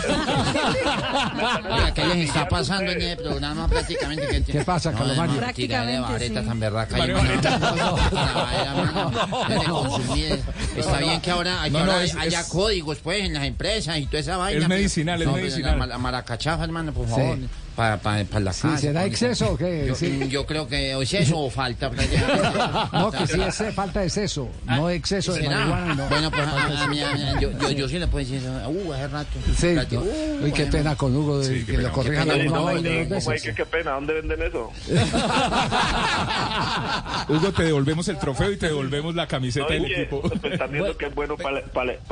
¿qué 1.94 2.04
les 2.06 2.28
está 2.28 2.46
pasando 2.48 2.92
en 2.92 3.02
el 3.02 3.16
programa 3.16 3.66
prácticamente? 3.68 4.26
¿Qué, 4.28 4.44
¿Qué 4.44 4.64
pasa? 4.64 4.92
No, 4.92 4.98
Prácticamente, 5.36 6.00
vareta 6.00 6.40
sí. 6.42 6.46
tan 6.46 6.60
berraca. 6.60 6.96
De 9.48 9.56
consumir. 9.64 10.40
Está 10.76 10.98
bien 10.98 11.20
que 11.20 11.30
ahora, 11.30 11.60
que 11.64 11.70
No, 11.70 11.84
no, 11.86 11.92
haya 11.92 12.44
códigos 12.48 12.98
pues 12.98 13.24
en 13.24 13.34
las 13.34 13.44
empresas 13.44 13.98
y 13.98 14.06
toda 14.06 14.20
esa 14.20 14.36
vaina. 14.36 14.60
Es 14.62 14.68
medicinal, 14.68 15.20
es 15.20 15.26
No, 15.28 15.34
medicinal. 15.34 15.88
La 15.88 15.98
maracachafa, 15.98 16.64
hermano, 16.64 16.92
por 16.92 17.08
favor. 17.08 17.38
Para, 17.76 17.98
para, 17.98 18.24
para 18.24 18.40
la 18.46 18.52
Sí. 18.54 18.66
¿será 18.78 19.04
exceso 19.04 19.52
o 19.52 19.56
qué? 19.58 19.84
Yo, 19.88 19.94
Sí. 19.94 20.26
yo 20.30 20.46
creo 20.46 20.66
que 20.66 20.94
o 20.94 21.02
es 21.02 21.12
eso 21.12 21.38
o 21.38 21.50
falta. 21.50 21.90
prácticamente. 21.90 22.58
No, 22.92 23.10
que 23.12 23.26
sí 23.26 23.38
es 23.40 23.62
falta 23.74 24.00
de 24.00 24.06
exceso, 24.06 24.48
no 24.64 24.88
exceso 24.88 25.34
de 25.34 25.42
¿Será? 25.42 25.58
marihuana. 25.58 25.94
No. 25.94 26.08
Bueno, 26.08 26.30
pues 26.30 26.42
a, 26.46 26.84
a 26.84 26.86
mí, 26.88 27.02
a 27.02 27.12
mí, 27.12 27.20
yo, 27.40 27.50
yo, 27.58 27.70
yo 27.70 27.88
sí 27.88 27.98
le 27.98 28.06
puedo 28.06 28.24
decir 28.24 28.40
eso. 28.42 28.68
Uh, 28.70 28.92
hace 28.94 29.08
rato. 29.08 29.28
Sí, 29.56 29.76
uh, 29.96 30.44
Uy, 30.44 30.52
qué 30.52 30.62
bueno. 30.64 30.70
pena 30.72 30.96
con 30.96 31.14
Hugo 31.14 31.38
de 31.40 31.64
que 31.66 31.76
lo 31.78 31.92
corrijan 31.92 32.30
a 32.30 32.34
pena, 32.34 32.50
uno 32.50 32.60
no, 32.60 32.60
no, 32.60 32.66
dos 32.74 32.80
¿Cómo 32.80 32.80
hay 32.80 33.04
veces. 33.18 33.42
que 33.42 33.54
qué 33.54 33.66
pena? 33.66 33.90
¿Dónde 33.92 34.14
venden 34.14 34.42
eso? 34.42 34.70
Hugo, 37.28 37.52
te 37.52 37.64
devolvemos 37.64 38.08
el 38.08 38.18
trofeo 38.18 38.50
y 38.52 38.56
te 38.56 38.66
devolvemos 38.68 39.14
la 39.14 39.26
camiseta 39.26 39.66
del 39.72 39.84
equipo. 39.84 40.22
pues, 40.22 40.52
están 40.52 40.72
viendo 40.72 40.96
que 40.96 41.06
es 41.06 41.14
bueno 41.14 41.36
para 41.36 41.60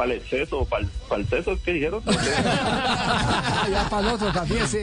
el 0.04 0.12
exceso 0.12 0.58
o 0.60 0.64
para 0.66 0.84
el 0.84 0.90
exceso, 1.22 1.56
¿qué 1.64 1.72
dijeron? 1.72 2.02
No 2.04 2.12
sé. 2.12 2.30
Ya 3.72 3.88
para 3.88 4.08
el 4.08 4.14
otro 4.14 4.30
también, 4.32 4.68
sí. 4.68 4.78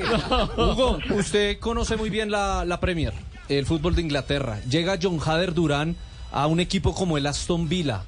Hugo, 0.71 0.99
usted 1.11 1.59
conoce 1.59 1.97
muy 1.97 2.09
bien 2.09 2.31
la, 2.31 2.65
la 2.65 2.79
Premier, 2.79 3.13
el 3.49 3.65
fútbol 3.65 3.95
de 3.95 4.01
Inglaterra. 4.01 4.59
Llega 4.69 4.97
John 5.01 5.19
Hader 5.23 5.53
Durán 5.53 5.95
a 6.31 6.47
un 6.47 6.59
equipo 6.59 6.93
como 6.93 7.17
el 7.17 7.27
Aston 7.27 7.67
Villa. 7.67 8.03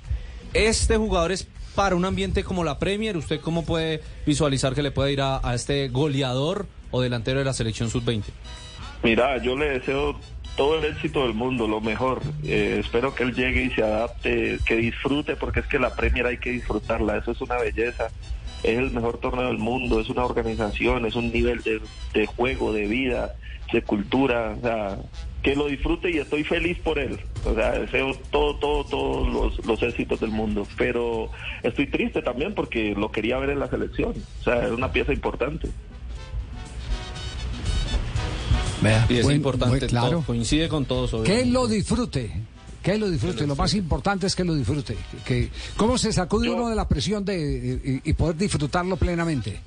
Este 0.53 0.97
jugador 0.97 1.31
es 1.31 1.47
para 1.75 1.95
un 1.95 2.05
ambiente 2.05 2.43
como 2.43 2.63
la 2.63 2.79
Premier. 2.79 3.17
¿Usted 3.17 3.41
cómo 3.41 3.65
puede 3.65 4.01
visualizar 4.25 4.75
que 4.75 4.83
le 4.83 4.91
puede 4.91 5.11
ir 5.11 5.21
a, 5.21 5.39
a 5.47 5.55
este 5.55 5.89
goleador 5.89 6.67
o 6.91 7.01
delantero 7.01 7.39
de 7.39 7.45
la 7.45 7.53
selección 7.53 7.89
sub-20? 7.89 8.23
Mira, 9.03 9.37
yo 9.41 9.57
le 9.57 9.79
deseo 9.79 10.17
todo 10.55 10.79
el 10.79 10.85
éxito 10.85 11.23
del 11.23 11.33
mundo, 11.33 11.67
lo 11.67 11.81
mejor. 11.81 12.21
Eh, 12.43 12.77
espero 12.79 13.13
que 13.15 13.23
él 13.23 13.33
llegue 13.33 13.63
y 13.63 13.69
se 13.71 13.83
adapte, 13.83 14.59
que 14.65 14.75
disfrute, 14.77 15.35
porque 15.35 15.61
es 15.61 15.67
que 15.67 15.79
la 15.79 15.95
Premier 15.95 16.25
hay 16.25 16.37
que 16.37 16.51
disfrutarla, 16.51 17.17
eso 17.17 17.31
es 17.31 17.41
una 17.41 17.57
belleza. 17.57 18.09
Es 18.63 18.77
el 18.79 18.91
mejor 18.91 19.17
torneo 19.17 19.47
del 19.47 19.57
mundo, 19.57 19.99
es 19.99 20.09
una 20.09 20.23
organización, 20.25 21.05
es 21.05 21.15
un 21.15 21.31
nivel 21.31 21.61
de, 21.63 21.81
de 22.13 22.25
juego, 22.25 22.71
de 22.73 22.87
vida, 22.87 23.35
de 23.73 23.81
cultura. 23.81 24.55
O 24.57 24.61
sea, 24.61 24.97
que 25.41 25.55
lo 25.55 25.67
disfrute 25.67 26.09
y 26.11 26.17
estoy 26.19 26.43
feliz 26.45 26.77
por 26.79 26.97
él. 26.97 27.19
O 27.45 27.53
sea, 27.53 27.73
deseo 27.73 28.13
todo, 28.31 28.55
todo, 28.55 28.85
todos 28.85 29.27
los, 29.57 29.65
los 29.65 29.83
éxitos 29.83 30.21
del 30.21 30.31
mundo. 30.31 30.65
Pero 30.77 31.29
estoy 31.61 31.87
triste 31.87 32.21
también 32.21 32.53
porque 32.55 32.93
lo 32.97 33.11
quería 33.11 33.37
ver 33.37 33.49
en 33.49 33.59
la 33.59 33.69
selección. 33.69 34.13
O 34.39 34.43
sea, 34.43 34.65
es 34.65 34.71
una 34.71 34.91
pieza 34.93 35.11
importante. 35.11 35.67
Y 39.09 39.15
es 39.17 39.23
Buen- 39.23 39.37
importante, 39.37 39.87
claro. 39.87 40.09
todo, 40.09 40.21
coincide 40.23 40.67
con 40.67 40.85
todos. 40.85 41.11
Que 41.11 41.17
obviamente. 41.17 41.51
lo 41.51 41.67
disfrute. 41.67 42.31
Que 42.83 42.91
él 42.91 42.99
lo 42.99 43.09
disfrute. 43.09 43.47
Lo 43.47 43.55
más 43.55 43.73
importante 43.73 44.27
es 44.27 44.35
que 44.35 44.43
lo 44.43 44.53
disfrute. 44.53 44.95
Que, 45.25 45.49
¿Cómo 45.77 45.97
se 45.97 46.11
sacude 46.13 46.47
Yo- 46.47 46.55
uno 46.55 46.69
de 46.69 46.75
la 46.75 46.87
presión 46.87 47.23
de, 47.25 47.79
y, 48.03 48.09
y 48.09 48.13
poder 48.13 48.35
disfrutarlo 48.35 48.97
plenamente? 48.97 49.59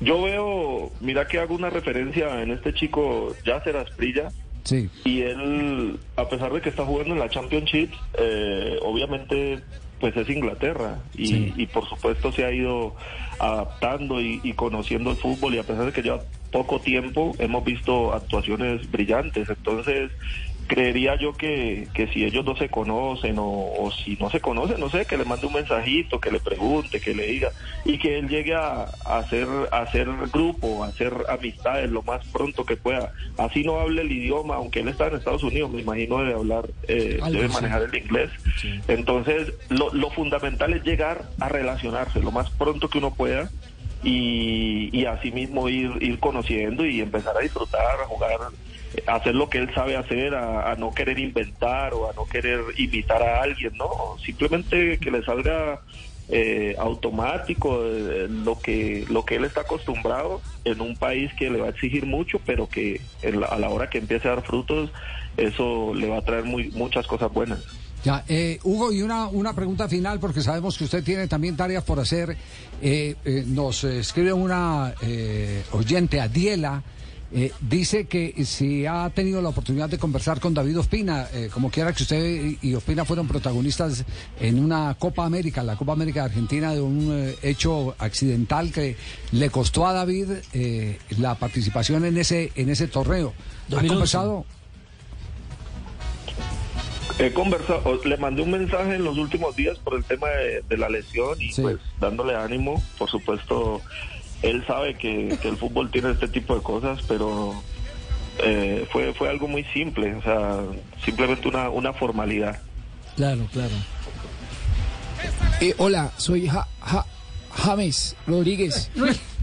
Yo 0.00 0.20
veo, 0.22 0.90
mira 1.00 1.28
que 1.28 1.38
hago 1.38 1.54
una 1.54 1.70
referencia 1.70 2.42
en 2.42 2.50
este 2.50 2.74
chico 2.74 3.34
Yasser 3.46 3.76
Asprilla 3.76 4.30
Sí. 4.64 4.88
y 5.04 5.22
él, 5.22 5.98
a 6.16 6.28
pesar 6.28 6.52
de 6.52 6.60
que 6.60 6.68
está 6.70 6.84
jugando 6.84 7.14
en 7.14 7.20
la 7.20 7.28
Championship, 7.28 7.90
eh, 8.18 8.76
obviamente 8.82 9.60
pues 10.00 10.16
es 10.16 10.28
Inglaterra 10.28 10.98
y, 11.14 11.26
Sí. 11.26 11.54
y 11.56 11.66
por 11.66 11.88
supuesto 11.88 12.32
se 12.32 12.44
ha 12.44 12.52
ido 12.52 12.96
adaptando 13.38 14.20
y, 14.20 14.40
y 14.42 14.52
conociendo 14.54 15.10
el 15.12 15.16
fútbol 15.16 15.54
y 15.54 15.58
a 15.58 15.62
pesar 15.62 15.86
de 15.86 15.92
que 15.92 16.02
lleva 16.02 16.20
poco 16.50 16.80
tiempo 16.80 17.34
hemos 17.38 17.64
visto 17.64 18.12
actuaciones 18.12 18.90
brillantes. 18.90 19.48
Entonces, 19.48 20.10
creería 20.66 21.16
yo 21.16 21.32
que, 21.32 21.88
que 21.94 22.06
si 22.08 22.24
ellos 22.24 22.44
no 22.44 22.56
se 22.56 22.68
conocen 22.68 23.36
o, 23.38 23.90
si 24.04 24.16
no 24.16 24.30
se 24.30 24.40
conocen, 24.40 24.80
no 24.80 24.88
sé, 24.90 25.04
que 25.04 25.16
le 25.16 25.24
mande 25.24 25.46
un 25.46 25.54
mensajito, 25.54 26.20
que 26.20 26.30
le 26.30 26.40
pregunte, 26.40 27.00
que 27.00 27.14
le 27.14 27.26
diga 27.26 27.50
y 27.84 27.98
que 27.98 28.18
él 28.18 28.28
llegue 28.28 28.54
a, 28.54 28.84
hacer, 29.04 29.46
a 29.70 29.80
hacer 29.80 30.08
grupo, 30.32 30.84
a 30.84 30.88
hacer 30.88 31.12
amistades 31.28 31.90
lo 31.90 32.02
más 32.02 32.26
pronto 32.26 32.64
que 32.64 32.76
pueda. 32.76 33.12
Así 33.38 33.64
no 33.64 33.78
hable 33.80 34.02
el 34.02 34.12
idioma, 34.12 34.56
aunque 34.56 34.80
él 34.80 34.88
está 34.88 35.08
en 35.08 35.16
Estados 35.16 35.42
Unidos, 35.42 35.70
me 35.70 35.82
imagino 35.82 36.18
debe 36.18 36.34
hablar, 36.34 36.68
eh, 36.88 37.20
debe 37.30 37.48
manejar 37.48 37.82
el 37.82 37.94
inglés. 37.94 38.30
Entonces, 38.88 39.52
lo, 39.68 39.92
lo 39.92 40.10
fundamental 40.10 40.72
es 40.72 40.82
llegar 40.84 41.28
a 41.40 41.48
relacionarse 41.48 42.20
lo 42.20 42.30
más 42.30 42.50
pronto 42.50 42.88
que 42.88 42.98
uno 42.98 43.14
pueda 43.14 43.50
y, 44.02 44.90
y 44.92 45.06
así 45.06 45.30
mismo 45.30 45.68
ir, 45.68 45.90
ir 46.00 46.18
conociendo 46.18 46.84
y 46.84 47.00
empezar 47.00 47.36
a 47.36 47.40
disfrutar, 47.40 48.00
a 48.00 48.06
jugar 48.06 48.38
hacer 49.06 49.34
lo 49.34 49.48
que 49.48 49.58
él 49.58 49.70
sabe 49.74 49.96
hacer, 49.96 50.34
a, 50.34 50.74
no 50.76 50.92
querer 50.92 51.18
inventar 51.18 51.94
o 51.94 52.10
a 52.10 52.12
no 52.14 52.26
querer 52.26 52.60
imitar 52.76 53.22
a 53.22 53.42
alguien, 53.42 53.76
¿no? 53.76 54.16
Simplemente 54.24 54.98
que 54.98 55.10
le 55.10 55.22
salga 55.24 55.80
eh, 56.28 56.76
automático 56.78 57.84
eh, 57.84 58.28
lo 58.28 58.58
que 58.58 59.04
lo 59.10 59.24
que 59.24 59.36
él 59.36 59.44
está 59.44 59.62
acostumbrado 59.62 60.40
en 60.64 60.80
un 60.80 60.96
país 60.96 61.30
que 61.38 61.50
le 61.50 61.60
va 61.60 61.66
a 61.66 61.70
exigir 61.70 62.06
mucho, 62.06 62.40
pero 62.44 62.68
que 62.68 63.00
a 63.50 63.58
la 63.58 63.68
hora 63.68 63.90
que 63.90 63.98
empiece 63.98 64.28
a 64.28 64.36
dar 64.36 64.44
frutos, 64.44 64.90
eso 65.36 65.94
le 65.94 66.08
va 66.08 66.18
a 66.18 66.22
traer 66.22 66.44
muy, 66.44 66.70
muchas 66.70 67.06
cosas 67.06 67.32
buenas. 67.32 67.60
Ya, 68.04 68.24
eh, 68.28 68.58
Hugo, 68.64 68.92
y 68.92 69.02
una, 69.02 69.28
una 69.28 69.54
pregunta 69.54 69.88
final, 69.88 70.18
porque 70.18 70.40
sabemos 70.40 70.76
que 70.76 70.84
usted 70.84 71.04
tiene 71.04 71.28
también 71.28 71.56
tareas 71.56 71.84
por 71.84 72.00
hacer. 72.00 72.36
nos 73.46 73.84
escribe 73.84 74.32
una 74.32 74.92
oyente, 75.72 76.20
Adiela, 76.20 76.82
eh, 77.34 77.50
dice 77.60 78.06
que 78.06 78.44
si 78.44 78.84
ha 78.84 79.08
tenido 79.10 79.40
la 79.40 79.48
oportunidad 79.48 79.88
de 79.88 79.98
conversar 79.98 80.38
con 80.38 80.52
David 80.52 80.80
Ospina, 80.80 81.28
eh, 81.32 81.48
como 81.52 81.70
quiera 81.70 81.92
que 81.94 82.02
usted 82.02 82.56
y 82.60 82.74
Ospina 82.74 83.06
fueron 83.06 83.26
protagonistas 83.26 84.04
en 84.38 84.62
una 84.62 84.94
Copa 84.98 85.24
América, 85.24 85.62
la 85.62 85.76
Copa 85.76 85.92
América 85.92 86.20
de 86.20 86.26
Argentina, 86.26 86.74
de 86.74 86.82
un 86.82 87.08
eh, 87.10 87.36
hecho 87.42 87.94
accidental 87.98 88.70
que 88.70 88.96
le 89.30 89.48
costó 89.48 89.86
a 89.86 89.94
David 89.94 90.28
la 91.18 91.34
participación 91.36 92.04
en 92.04 92.18
ese 92.18 92.52
en 92.54 92.68
ese 92.68 92.86
torneo. 92.86 93.32
¿Ha 93.74 93.86
conversado? 93.86 94.44
He 97.18 97.32
conversado, 97.32 98.00
le 98.04 98.16
mandé 98.16 98.42
un 98.42 98.50
mensaje 98.50 98.94
en 98.96 99.04
los 99.04 99.16
últimos 99.16 99.56
días 99.56 99.78
por 99.78 99.94
el 99.94 100.04
tema 100.04 100.28
de, 100.68 100.76
la 100.76 100.88
lesión 100.88 101.36
y 101.40 101.52
pues 101.54 101.78
dándole 102.00 102.34
ánimo, 102.34 102.82
por 102.98 103.08
supuesto 103.08 103.80
él 104.42 104.64
sabe 104.66 104.94
que, 104.94 105.38
el 105.42 105.56
fútbol 105.56 105.90
tiene 105.90 106.10
este 106.10 106.28
tipo 106.28 106.54
de 106.54 106.62
cosas, 106.62 107.00
pero 107.06 107.54
eh, 108.38 108.86
fue, 108.90 109.14
fue 109.14 109.28
algo 109.28 109.48
muy 109.48 109.64
simple, 109.64 110.14
o 110.14 110.22
sea, 110.22 110.60
simplemente 111.04 111.48
una, 111.48 111.70
una 111.70 111.92
formalidad. 111.92 112.60
Claro, 113.16 113.46
claro. 113.52 113.74
Eh, 115.60 115.74
hola, 115.78 116.12
soy 116.16 116.50
James 117.50 118.16
Rodríguez. 118.26 118.90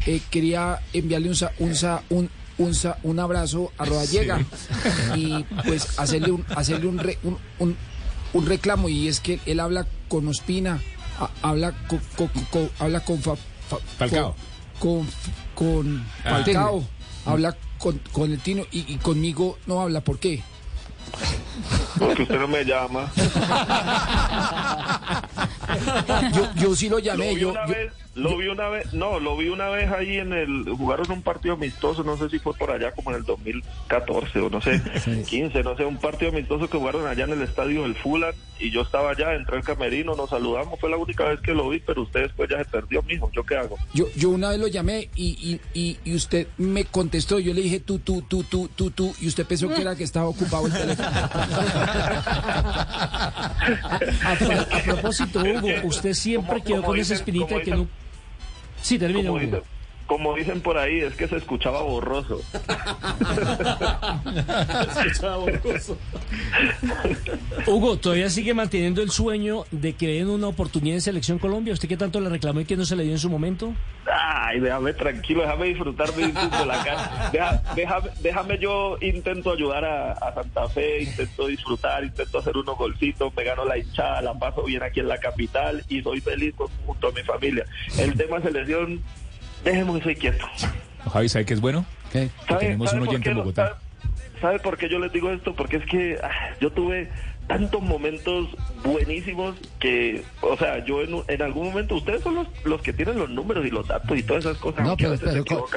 Eh, 0.06 0.22
quería 0.29 0.79
enviarle 0.94 1.29
un, 1.29 1.36
un, 1.60 2.00
un, 2.10 2.29
un, 2.58 2.74
un 3.03 3.20
abrazo 3.20 3.72
a 3.77 3.86
Rodallega 3.86 4.39
y 5.15 5.44
pues 5.65 6.00
hacerle 6.00 6.32
un 6.32 6.46
hacerle 6.56 6.88
un, 6.88 7.38
un, 7.60 7.77
un, 8.34 8.46
reclamo 8.46 8.88
y 8.88 9.10
es 9.10 9.20
que 9.20 9.39
él 9.46 9.60
habla 9.60 9.86
con 10.08 10.27
Ospina, 10.29 10.82
habla 11.41 11.74
habla 12.79 13.00
con 13.01 13.22
Falcao 13.98 14.36
con, 14.79 15.07
con 15.55 16.05
ah, 16.24 16.29
Falcao, 16.29 16.83
habla 17.25 17.55
con, 17.77 18.00
con 18.12 18.31
el 18.31 18.39
Tino 18.39 18.63
y, 18.71 18.93
y, 18.93 18.98
conmigo 18.98 19.57
no 19.67 19.81
habla. 19.81 20.01
¿Por 20.01 20.19
qué? 20.19 20.41
Porque 21.98 22.24
usted 22.24 22.39
no 22.39 22.48
me 22.48 22.63
llama. 22.63 23.12
yo, 26.33 26.53
yo 26.55 26.75
sí 26.75 26.89
lo 26.89 27.00
llamé. 27.00 27.36
yo, 27.36 27.53
lo 28.20 28.38
vi 28.38 28.48
una 28.48 28.70
vez, 28.70 28.94
no, 28.94 29.20
lo 29.20 29.38
vi 29.38 29.50
una 29.50 29.70
vez 29.70 29.92
ahí 29.92 30.18
en 30.18 30.34
el, 30.34 30.66
jugaron 30.78 31.10
un 31.12 31.22
partido 31.22 31.56
amistoso, 31.56 32.04
no 32.04 32.18
sé 32.18 32.30
si 32.30 32.40
fue 32.40 32.54
por 32.54 32.72
allá 32.72 32.92
como 32.92 33.12
en 33.12 33.18
el 33.18 33.24
2014 33.24 34.40
o 34.40 34.50
no 34.50 34.62
sé, 34.62 34.82
15, 35.28 35.64
no 35.64 35.76
sé, 35.76 35.86
un 35.86 35.98
partido 35.98 36.32
amistoso 36.32 36.70
que 36.70 36.78
jugaron 36.78 37.08
allá 37.08 37.26
en 37.26 37.32
el 37.32 37.42
estadio 37.42 37.84
del 37.84 37.96
Fulan 37.96 38.34
y 38.60 38.72
yo 38.72 38.82
estaba 38.82 39.12
allá, 39.12 39.34
entré 39.34 39.58
al 39.58 39.64
camerino, 39.64 40.16
nos 40.16 40.30
saludamos, 40.30 40.80
fue 40.80 40.90
la 40.90 40.98
única 40.98 41.24
vez 41.24 41.40
que 41.40 41.53
lo 41.53 41.70
vi, 41.70 41.79
pero 41.79 42.01
usted 42.01 42.24
después 42.24 42.50
ya 42.50 42.58
se 42.58 42.66
perdió, 42.66 43.01
mijo, 43.03 43.32
¿yo 43.34 43.46
qué 43.46 43.55
hago? 43.55 43.77
Yo, 43.94 44.08
yo 44.16 44.29
una 44.29 44.50
vez 44.50 44.60
lo 44.60 44.68
llamé 44.68 45.10
y, 45.16 45.60
y, 45.74 45.98
y, 46.03 46.16
usted 46.16 46.48
me 46.58 46.84
contestó, 46.86 47.40
yo 47.40 47.53
le 47.53 47.62
dije 47.62 47.79
tú, 47.79 48.00
tú, 48.00 48.22
tú, 48.24 48.44
tú, 48.44 48.70
tú, 48.75 48.92
tú, 48.92 49.16
y 49.22 49.27
usted 49.27 49.46
pensó 49.46 49.70
que 49.70 49.82
era 49.82 49.96
que 49.96 50.03
estaba 50.03 50.27
ocupado 50.27 50.68
el 50.68 50.74
teléfono. 50.74 51.10
a, 54.24 54.82
propósito, 54.84 55.40
Hugo, 55.40 55.70
usted 55.86 56.14
siempre 56.14 56.62
quedó 56.62 56.84
con 56.84 57.00
esa 57.00 57.14
espinita 57.14 57.55
de 57.55 57.62
que 57.62 57.72
no 57.72 57.88
Sí, 58.81 58.98
termina. 58.98 59.31
Como, 60.09 60.33
dicen, 60.33 60.59
por 60.61 60.75
ahí, 60.79 61.01
es 61.01 61.13
que 61.13 61.27
se 61.27 61.35
escuchaba 61.37 61.83
borroso. 61.83 62.41
se 64.93 65.01
escuchaba 65.01 65.37
borroso. 65.37 66.00
Hugo, 67.67 67.98
¿todavía 67.98 68.27
sigue 68.31 68.55
manteniendo 68.55 69.03
el 69.03 69.11
sueño 69.11 69.65
de 69.69 69.93
que 69.93 70.07
den 70.07 70.31
una 70.31 70.48
oportunidad 70.48 70.95
en 70.95 71.01
Selección 71.01 71.37
Colombia? 71.37 71.74
¿Usted 71.74 71.87
qué 71.87 71.95
tanto 71.95 72.19
le 72.19 72.29
reclamó 72.29 72.61
y 72.61 72.65
que 72.65 72.75
no 72.75 72.85
se 72.85 72.95
le 72.95 73.03
dio 73.03 73.11
en 73.11 73.19
su 73.19 73.29
momento? 73.29 73.72
Ay, 74.11 74.59
déjame 74.59 74.93
tranquilo, 74.93 75.43
déjame 75.43 75.67
disfrutar 75.67 76.07
mi 76.17 76.24
fútbol 76.24 76.72
acá. 76.72 77.29
déjame, 77.75 78.09
déjame, 78.22 78.57
yo 78.57 78.98
intento 79.01 79.51
ayudar 79.51 79.85
a, 79.85 80.33
Santa 80.33 80.67
Fe, 80.69 81.03
intento 81.03 81.45
disfrutar, 81.45 82.03
intento 82.03 82.39
hacer 82.39 82.57
unos 82.57 82.79
golcitos, 82.79 83.31
me 83.35 83.43
gano 83.43 83.63
la 83.63 83.77
hinchada, 83.77 84.24
la 84.24 84.33
paso 84.33 84.63
bien 84.63 84.81
aquí 84.81 85.01
en 85.01 85.07
la 85.07 85.19
capital 85.19 85.83
y 85.87 86.01
soy 86.01 86.19
feliz 86.19 86.55
junto 86.87 87.09
a 87.09 87.11
mi 87.11 87.22
familia. 87.22 87.67
El 88.00 88.15
tema 88.15 88.41
selección, 88.41 89.03
déjeme 89.63 89.93
que 89.98 90.03
soy 90.03 90.15
quieto. 90.15 90.45
Javi, 91.11 91.29
¿sabe 91.29 91.45
qué 91.45 91.53
es 91.53 91.61
bueno? 91.61 91.85
Que 92.11 92.29
tenemos 92.59 92.93
un 92.93 93.07
oyente 93.07 93.29
en 93.29 93.37
Bogotá. 93.37 93.77
¿Sabe 94.41 94.59
por 94.59 94.77
qué 94.77 94.87
yo 94.87 95.00
les 95.00 95.11
digo 95.11 95.31
esto? 95.31 95.53
Porque 95.53 95.77
es 95.77 95.85
que 95.85 96.17
ah, 96.24 96.55
yo 96.61 96.72
tuve 96.72 97.09
tantos 97.48 97.81
momentos 97.81 98.48
buenísimos 98.83 99.55
que, 99.79 100.24
o 100.41 100.55
sea, 100.55 100.85
yo 100.85 101.01
en, 101.01 101.24
en 101.27 101.41
algún 101.41 101.67
momento, 101.67 101.95
ustedes 101.95 102.22
son 102.22 102.35
los, 102.35 102.48
los, 102.63 102.81
que 102.81 102.93
tienen 102.93 103.17
los 103.17 103.29
números 103.29 103.65
y 103.65 103.72
los 103.72 103.87
datos 103.87 104.17
y 104.17 104.24
todas 104.24 104.45
esas 104.45 104.57
cosas. 104.57 104.85
No, 104.85 104.95
pero, 104.95 105.15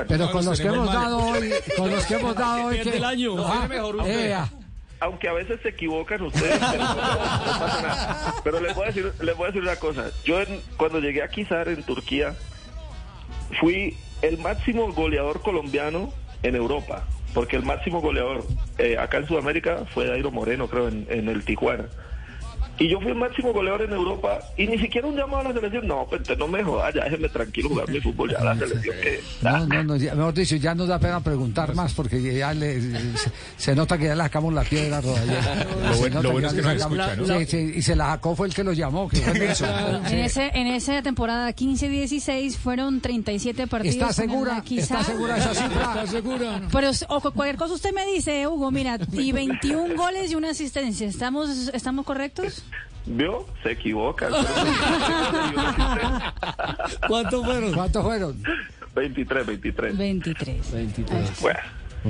pero, 0.06 0.30
con, 0.30 0.44
los 0.44 0.60
que 0.60 0.68
hemos 0.68 0.92
dado 0.92 1.18
hoy, 1.18 1.50
con 1.76 1.90
los 1.90 2.04
que 2.04 2.14
hemos 2.14 2.36
dado 2.36 2.66
hoy, 2.66 2.78
que... 2.78 3.04
año. 3.04 3.34
Ah, 3.38 3.66
mejor 3.68 3.96
eh, 4.04 4.36
aunque 5.00 5.28
a 5.28 5.32
veces 5.32 5.58
se 5.62 5.70
equivocan 5.70 6.22
ustedes, 6.22 6.60
pero, 6.70 6.84
no, 6.84 6.94
pasa 6.94 7.82
nada. 7.82 8.34
pero 8.44 8.60
les 8.60 8.74
voy 8.74 8.84
a 8.84 8.86
decir, 8.86 9.12
les 9.20 9.36
voy 9.36 9.44
a 9.44 9.46
decir 9.46 9.62
una 9.62 9.76
cosa. 9.76 10.10
Yo 10.24 10.36
cuando 10.76 11.00
llegué 11.00 11.22
a 11.22 11.28
Kizar 11.28 11.68
en 11.68 11.82
Turquía, 11.82 12.36
fui 13.60 13.96
el 14.22 14.38
máximo 14.38 14.92
goleador 14.92 15.40
colombiano 15.40 16.12
en 16.42 16.56
Europa 16.56 17.06
porque 17.34 17.56
el 17.56 17.64
máximo 17.64 18.00
goleador 18.00 18.44
eh, 18.78 18.96
acá 18.98 19.18
en 19.18 19.26
Sudamérica 19.26 19.84
fue 19.92 20.06
Dairo 20.06 20.30
Moreno, 20.30 20.68
creo, 20.68 20.88
en, 20.88 21.06
en 21.08 21.28
el 21.28 21.44
Tijuana. 21.44 21.86
Y 22.78 22.88
yo 22.88 23.00
fui 23.00 23.10
el 23.10 23.16
máximo 23.16 23.52
goleador 23.52 23.82
en 23.82 23.92
Europa 23.92 24.40
y 24.56 24.66
ni 24.66 24.78
siquiera 24.78 25.06
un 25.06 25.16
llamado 25.16 25.40
a 25.40 25.44
la 25.44 25.52
selección. 25.52 25.86
No, 25.86 26.06
pues 26.08 26.22
no 26.38 26.48
me 26.48 26.64
jodas, 26.64 26.94
ya 26.94 27.04
déjeme 27.04 27.28
tranquilo 27.28 27.68
jugar 27.68 27.88
mi 27.88 28.00
fútbol, 28.00 28.30
ya 28.30 28.42
la 28.42 28.54
selección 28.58 28.96
que... 29.00 29.20
No, 29.42 29.66
no, 29.66 29.84
no, 29.84 29.96
ya, 29.96 30.14
mejor 30.14 30.34
dicho, 30.34 30.56
ya 30.56 30.74
nos 30.74 30.88
da 30.88 30.98
pena 30.98 31.20
preguntar 31.20 31.74
más 31.74 31.94
porque 31.94 32.20
ya 32.20 32.54
le, 32.54 32.80
se, 33.56 33.74
nota 33.74 33.98
que 33.98 34.06
ya 34.06 34.14
le 34.14 34.22
sacamos 34.22 34.52
la 34.54 34.62
piedra 34.62 35.00
todavía. 35.00 35.66
Lo, 35.90 35.96
bueno, 35.98 36.22
lo 36.22 36.32
bueno 36.32 36.48
es 36.48 36.54
que 36.54 36.62
nos 36.62 36.74
escucha, 36.74 37.16
¿no? 37.16 37.26
Sí, 37.26 37.46
sí, 37.46 37.72
y 37.76 37.82
se 37.82 37.94
la 37.94 38.06
sacó 38.06 38.34
fue 38.34 38.46
el 38.46 38.54
que 38.54 38.64
lo 38.64 38.72
llamó, 38.72 39.08
que 39.08 39.18
fue 39.18 39.36
En, 39.36 40.18
ese, 40.18 40.50
en 40.54 40.66
esa 40.68 41.02
temporada 41.02 41.50
15-16 41.54 42.56
fueron 42.56 43.00
37 43.00 43.66
partidos. 43.66 43.96
¿Está 43.96 44.12
segura? 44.12 44.62
¿Está 44.68 45.04
segura 45.04 45.36
esa 45.36 45.54
cifra? 45.54 45.82
¿Está 45.82 46.06
segura? 46.06 46.62
Pero 46.72 46.90
o 47.08 47.20
cualquier 47.20 47.56
cosa 47.56 47.74
usted 47.74 47.92
me 47.92 48.06
dice, 48.06 48.46
Hugo, 48.46 48.70
mira, 48.70 48.98
y 49.12 49.32
21 49.32 49.94
goles 49.94 50.32
y 50.32 50.34
una 50.34 50.50
asistencia. 50.50 51.06
¿Estamos, 51.06 51.70
estamos 51.72 52.04
correctos? 52.04 52.64
¿Vio? 53.06 53.46
Se 53.62 53.72
equivoca. 53.72 54.28
¿Cuántos 57.08 57.44
fueron? 57.44 57.72
¿Cuántos 57.72 58.02
fueron? 58.04 58.42
23, 58.94 59.46
23. 59.46 59.96
23. 59.96 60.72
23. 60.72 61.40
Bueno. 61.40 61.60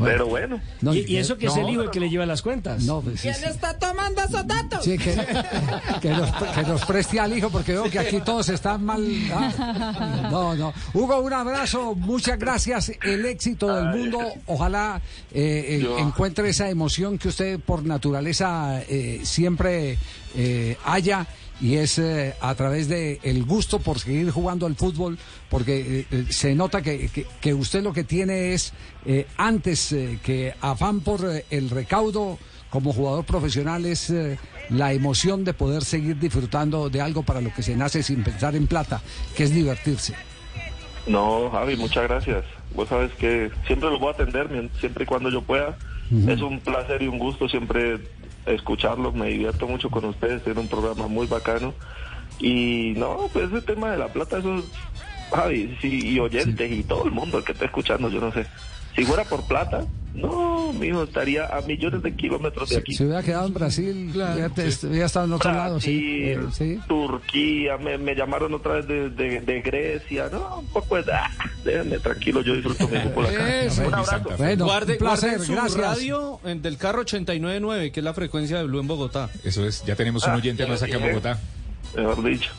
Pero 0.00 0.26
bueno. 0.26 0.61
¿Y, 0.92 1.16
eso 1.16 1.37
que 1.37 1.46
es 1.46 1.57
el 1.57 1.68
hijo 1.68 1.83
el 1.83 1.90
que 1.90 2.00
le 2.00 2.09
lleva 2.09 2.24
las 2.26 2.42
cuentas? 2.42 2.83
No, 2.85 3.00
pues, 3.00 3.20
¿Quién 3.20 3.35
está 3.44 3.78
tomando 3.78 4.22
esos 4.22 4.46
datos? 4.46 4.85
Sí, 4.85 4.96
que, 4.96 5.14
que, 6.00 6.11
nos, 6.11 6.31
que, 6.31 6.62
nos, 6.62 6.85
preste 6.85 7.20
al 7.20 7.37
hijo 7.37 7.50
porque 7.50 7.72
veo 7.72 7.90
que 7.90 7.98
aquí 7.98 8.20
todos 8.20 8.48
están 8.48 8.85
mal. 8.85 9.05
¿ah? 9.33 10.28
No, 10.31 10.55
no. 10.55 10.72
Hugo, 10.94 11.20
un 11.20 11.33
abrazo. 11.33 11.94
Muchas 11.94 12.38
gracias. 12.38 12.92
El 13.02 13.24
éxito 13.26 13.74
del 13.74 13.87
mundo. 13.96 14.20
Ojalá 14.46 15.00
eh, 15.33 15.81
eh, 15.83 15.96
encuentre 15.98 16.48
esa 16.48 16.70
emoción 16.70 17.18
que 17.18 17.28
usted 17.28 17.61
por 17.61 17.85
naturaleza 17.85 18.83
eh, 18.88 19.20
siempre 19.24 19.98
haya 20.87 21.26
y 21.62 21.77
es 21.77 21.98
eh, 22.01 22.35
a 22.40 22.55
través 22.57 22.88
de 22.88 23.20
el 23.22 23.44
gusto 23.44 23.79
por 23.79 24.01
seguir 24.01 24.31
jugando 24.31 24.66
al 24.66 24.75
fútbol, 24.75 25.16
porque 25.48 26.01
eh, 26.01 26.07
eh, 26.11 26.25
se 26.29 26.57
nota 26.57 26.83
que, 26.83 27.09
que, 27.09 27.25
que 27.40 27.55
usted 27.55 27.85
lo 27.85 27.92
que 27.92 28.03
tiene 28.03 28.53
es, 28.53 28.72
eh, 29.07 29.29
antes 29.37 29.92
eh, 29.92 30.18
que 30.25 30.55
afán 30.61 31.01
por 31.01 31.20
el 31.48 31.70
recaudo 31.70 32.37
como 32.68 32.92
jugador 32.92 33.25
profesional, 33.25 33.85
es 33.85 34.12
la 34.70 34.94
emoción 34.94 35.44
de 35.44 35.53
poder 35.53 35.85
seguir 35.85 36.18
disfrutando 36.18 36.88
de 36.88 37.03
algo 37.03 37.22
para 37.22 37.42
lo 37.42 37.53
que 37.53 37.62
se 37.62 37.77
nace 37.77 38.03
sin 38.03 38.25
pensar 38.25 38.57
en 38.57 38.66
plata, 38.66 39.03
que 39.37 39.44
es 39.44 39.55
divertirse. 39.55 40.14
No, 41.07 41.51
Javi, 41.51 41.77
muchas 41.77 42.05
gracias. 42.05 42.44
Vos 42.75 42.88
sabes 42.88 43.12
que 43.12 43.51
siempre 43.66 43.90
lo 43.90 43.98
voy 43.98 44.09
a 44.09 44.12
atender 44.12 44.48
siempre 44.81 45.05
y 45.05 45.07
cuando 45.07 45.29
yo 45.29 45.42
pueda. 45.42 45.77
Es 46.27 46.40
un 46.40 46.61
placer 46.61 47.03
y 47.03 47.09
un 47.09 47.18
gusto 47.18 47.46
siempre 47.46 47.98
escucharlos. 48.46 49.14
Me 49.14 49.28
divierto 49.28 49.66
mucho 49.66 49.90
con 49.90 50.05
ustedes. 50.05 50.42
Tienen 50.42 50.62
un 50.62 50.68
programa 50.68 51.07
muy 51.09 51.26
bacano. 51.26 51.74
Y 52.38 52.94
no, 52.96 53.28
pues 53.33 53.50
ese 53.50 53.62
tema 53.62 53.90
de 53.92 53.98
la 53.98 54.09
plata, 54.09 54.38
eso 54.38 54.57
es, 54.57 54.64
Javi, 55.33 55.76
sí, 55.81 56.14
y 56.14 56.18
oyentes 56.18 56.70
y 56.70 56.83
todo 56.83 57.05
el 57.05 57.12
mundo 57.12 57.38
el 57.38 57.44
que 57.44 57.52
está 57.52 57.66
escuchando, 57.66 58.09
yo 58.09 58.20
no 58.20 58.33
sé. 58.33 58.46
Si 58.96 59.05
fuera 59.05 59.24
por 59.24 59.46
plata, 59.46 59.85
no, 60.14 60.52
mijo, 60.72 61.02
estaría 61.04 61.46
a 61.46 61.61
millones 61.62 62.02
de 62.02 62.14
kilómetros 62.14 62.70
de 62.70 62.78
aquí. 62.78 62.94
Se 62.94 63.04
hubiera 63.04 63.22
quedado 63.22 63.46
en 63.46 63.54
Brasil, 63.54 64.12
ya, 64.14 64.48
te- 64.48 64.87
hubiera 64.87 65.06
estado 65.06 65.26
en 65.26 65.32
otro 65.32 65.52
lado, 65.52 65.80
sí. 65.80 66.22
eh, 66.24 66.40
sí. 66.52 66.78
Turquía, 66.88 67.76
me, 67.78 67.98
me 67.98 68.14
llamaron 68.14 68.52
otra 68.54 68.74
vez 68.74 68.87
de, 68.88 69.11
de, 69.11 69.40
de 69.40 69.61
Grecia, 69.62 70.28
no, 70.32 70.58
un 70.61 70.66
poco 70.66 70.96
de, 71.02 71.12
ah, 71.12 71.30
déjenme 71.64 71.98
tranquilo, 71.98 72.42
yo 72.42 72.54
disfruto 72.54 72.88
mi 72.88 72.98
fútbol 72.98 73.26
acá. 73.26 73.62
Eso. 73.62 73.87
Un 73.87 73.94
abrazo. 73.94 74.30
Bueno, 74.38 74.64
guarde, 74.64 74.92
un 74.92 74.98
placer, 74.98 75.30
guarde 75.30 75.46
su 75.46 75.52
gracias. 75.52 75.76
radio 75.80 76.40
en- 76.44 76.62
del 76.62 76.76
carro 76.78 77.00
899, 77.00 77.92
que 77.92 78.00
es 78.00 78.04
la 78.04 78.14
frecuencia 78.14 78.58
de 78.58 78.64
Blue 78.64 78.80
en 78.80 78.87
Bogotá. 78.88 79.28
Eso 79.44 79.66
es, 79.66 79.85
ya 79.85 79.94
tenemos 79.96 80.24
un 80.26 80.30
Ah, 80.32 80.37
oyente 80.37 80.66
más 80.66 80.82
acá 80.82 80.92
en 80.92 80.98
dije. 80.98 81.08
Bogotá. 81.11 81.38
Mejor 81.96 82.24
dicho. 82.24 82.50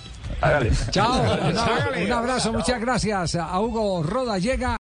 Hágale. 0.42 0.72
Chao, 0.90 1.22
un 2.06 2.12
abrazo, 2.12 2.54
muchas 2.54 2.80
gracias 2.82 3.36
a 3.36 3.60
Hugo 3.60 4.04
Roda. 4.04 4.38
Llega. 4.40 4.72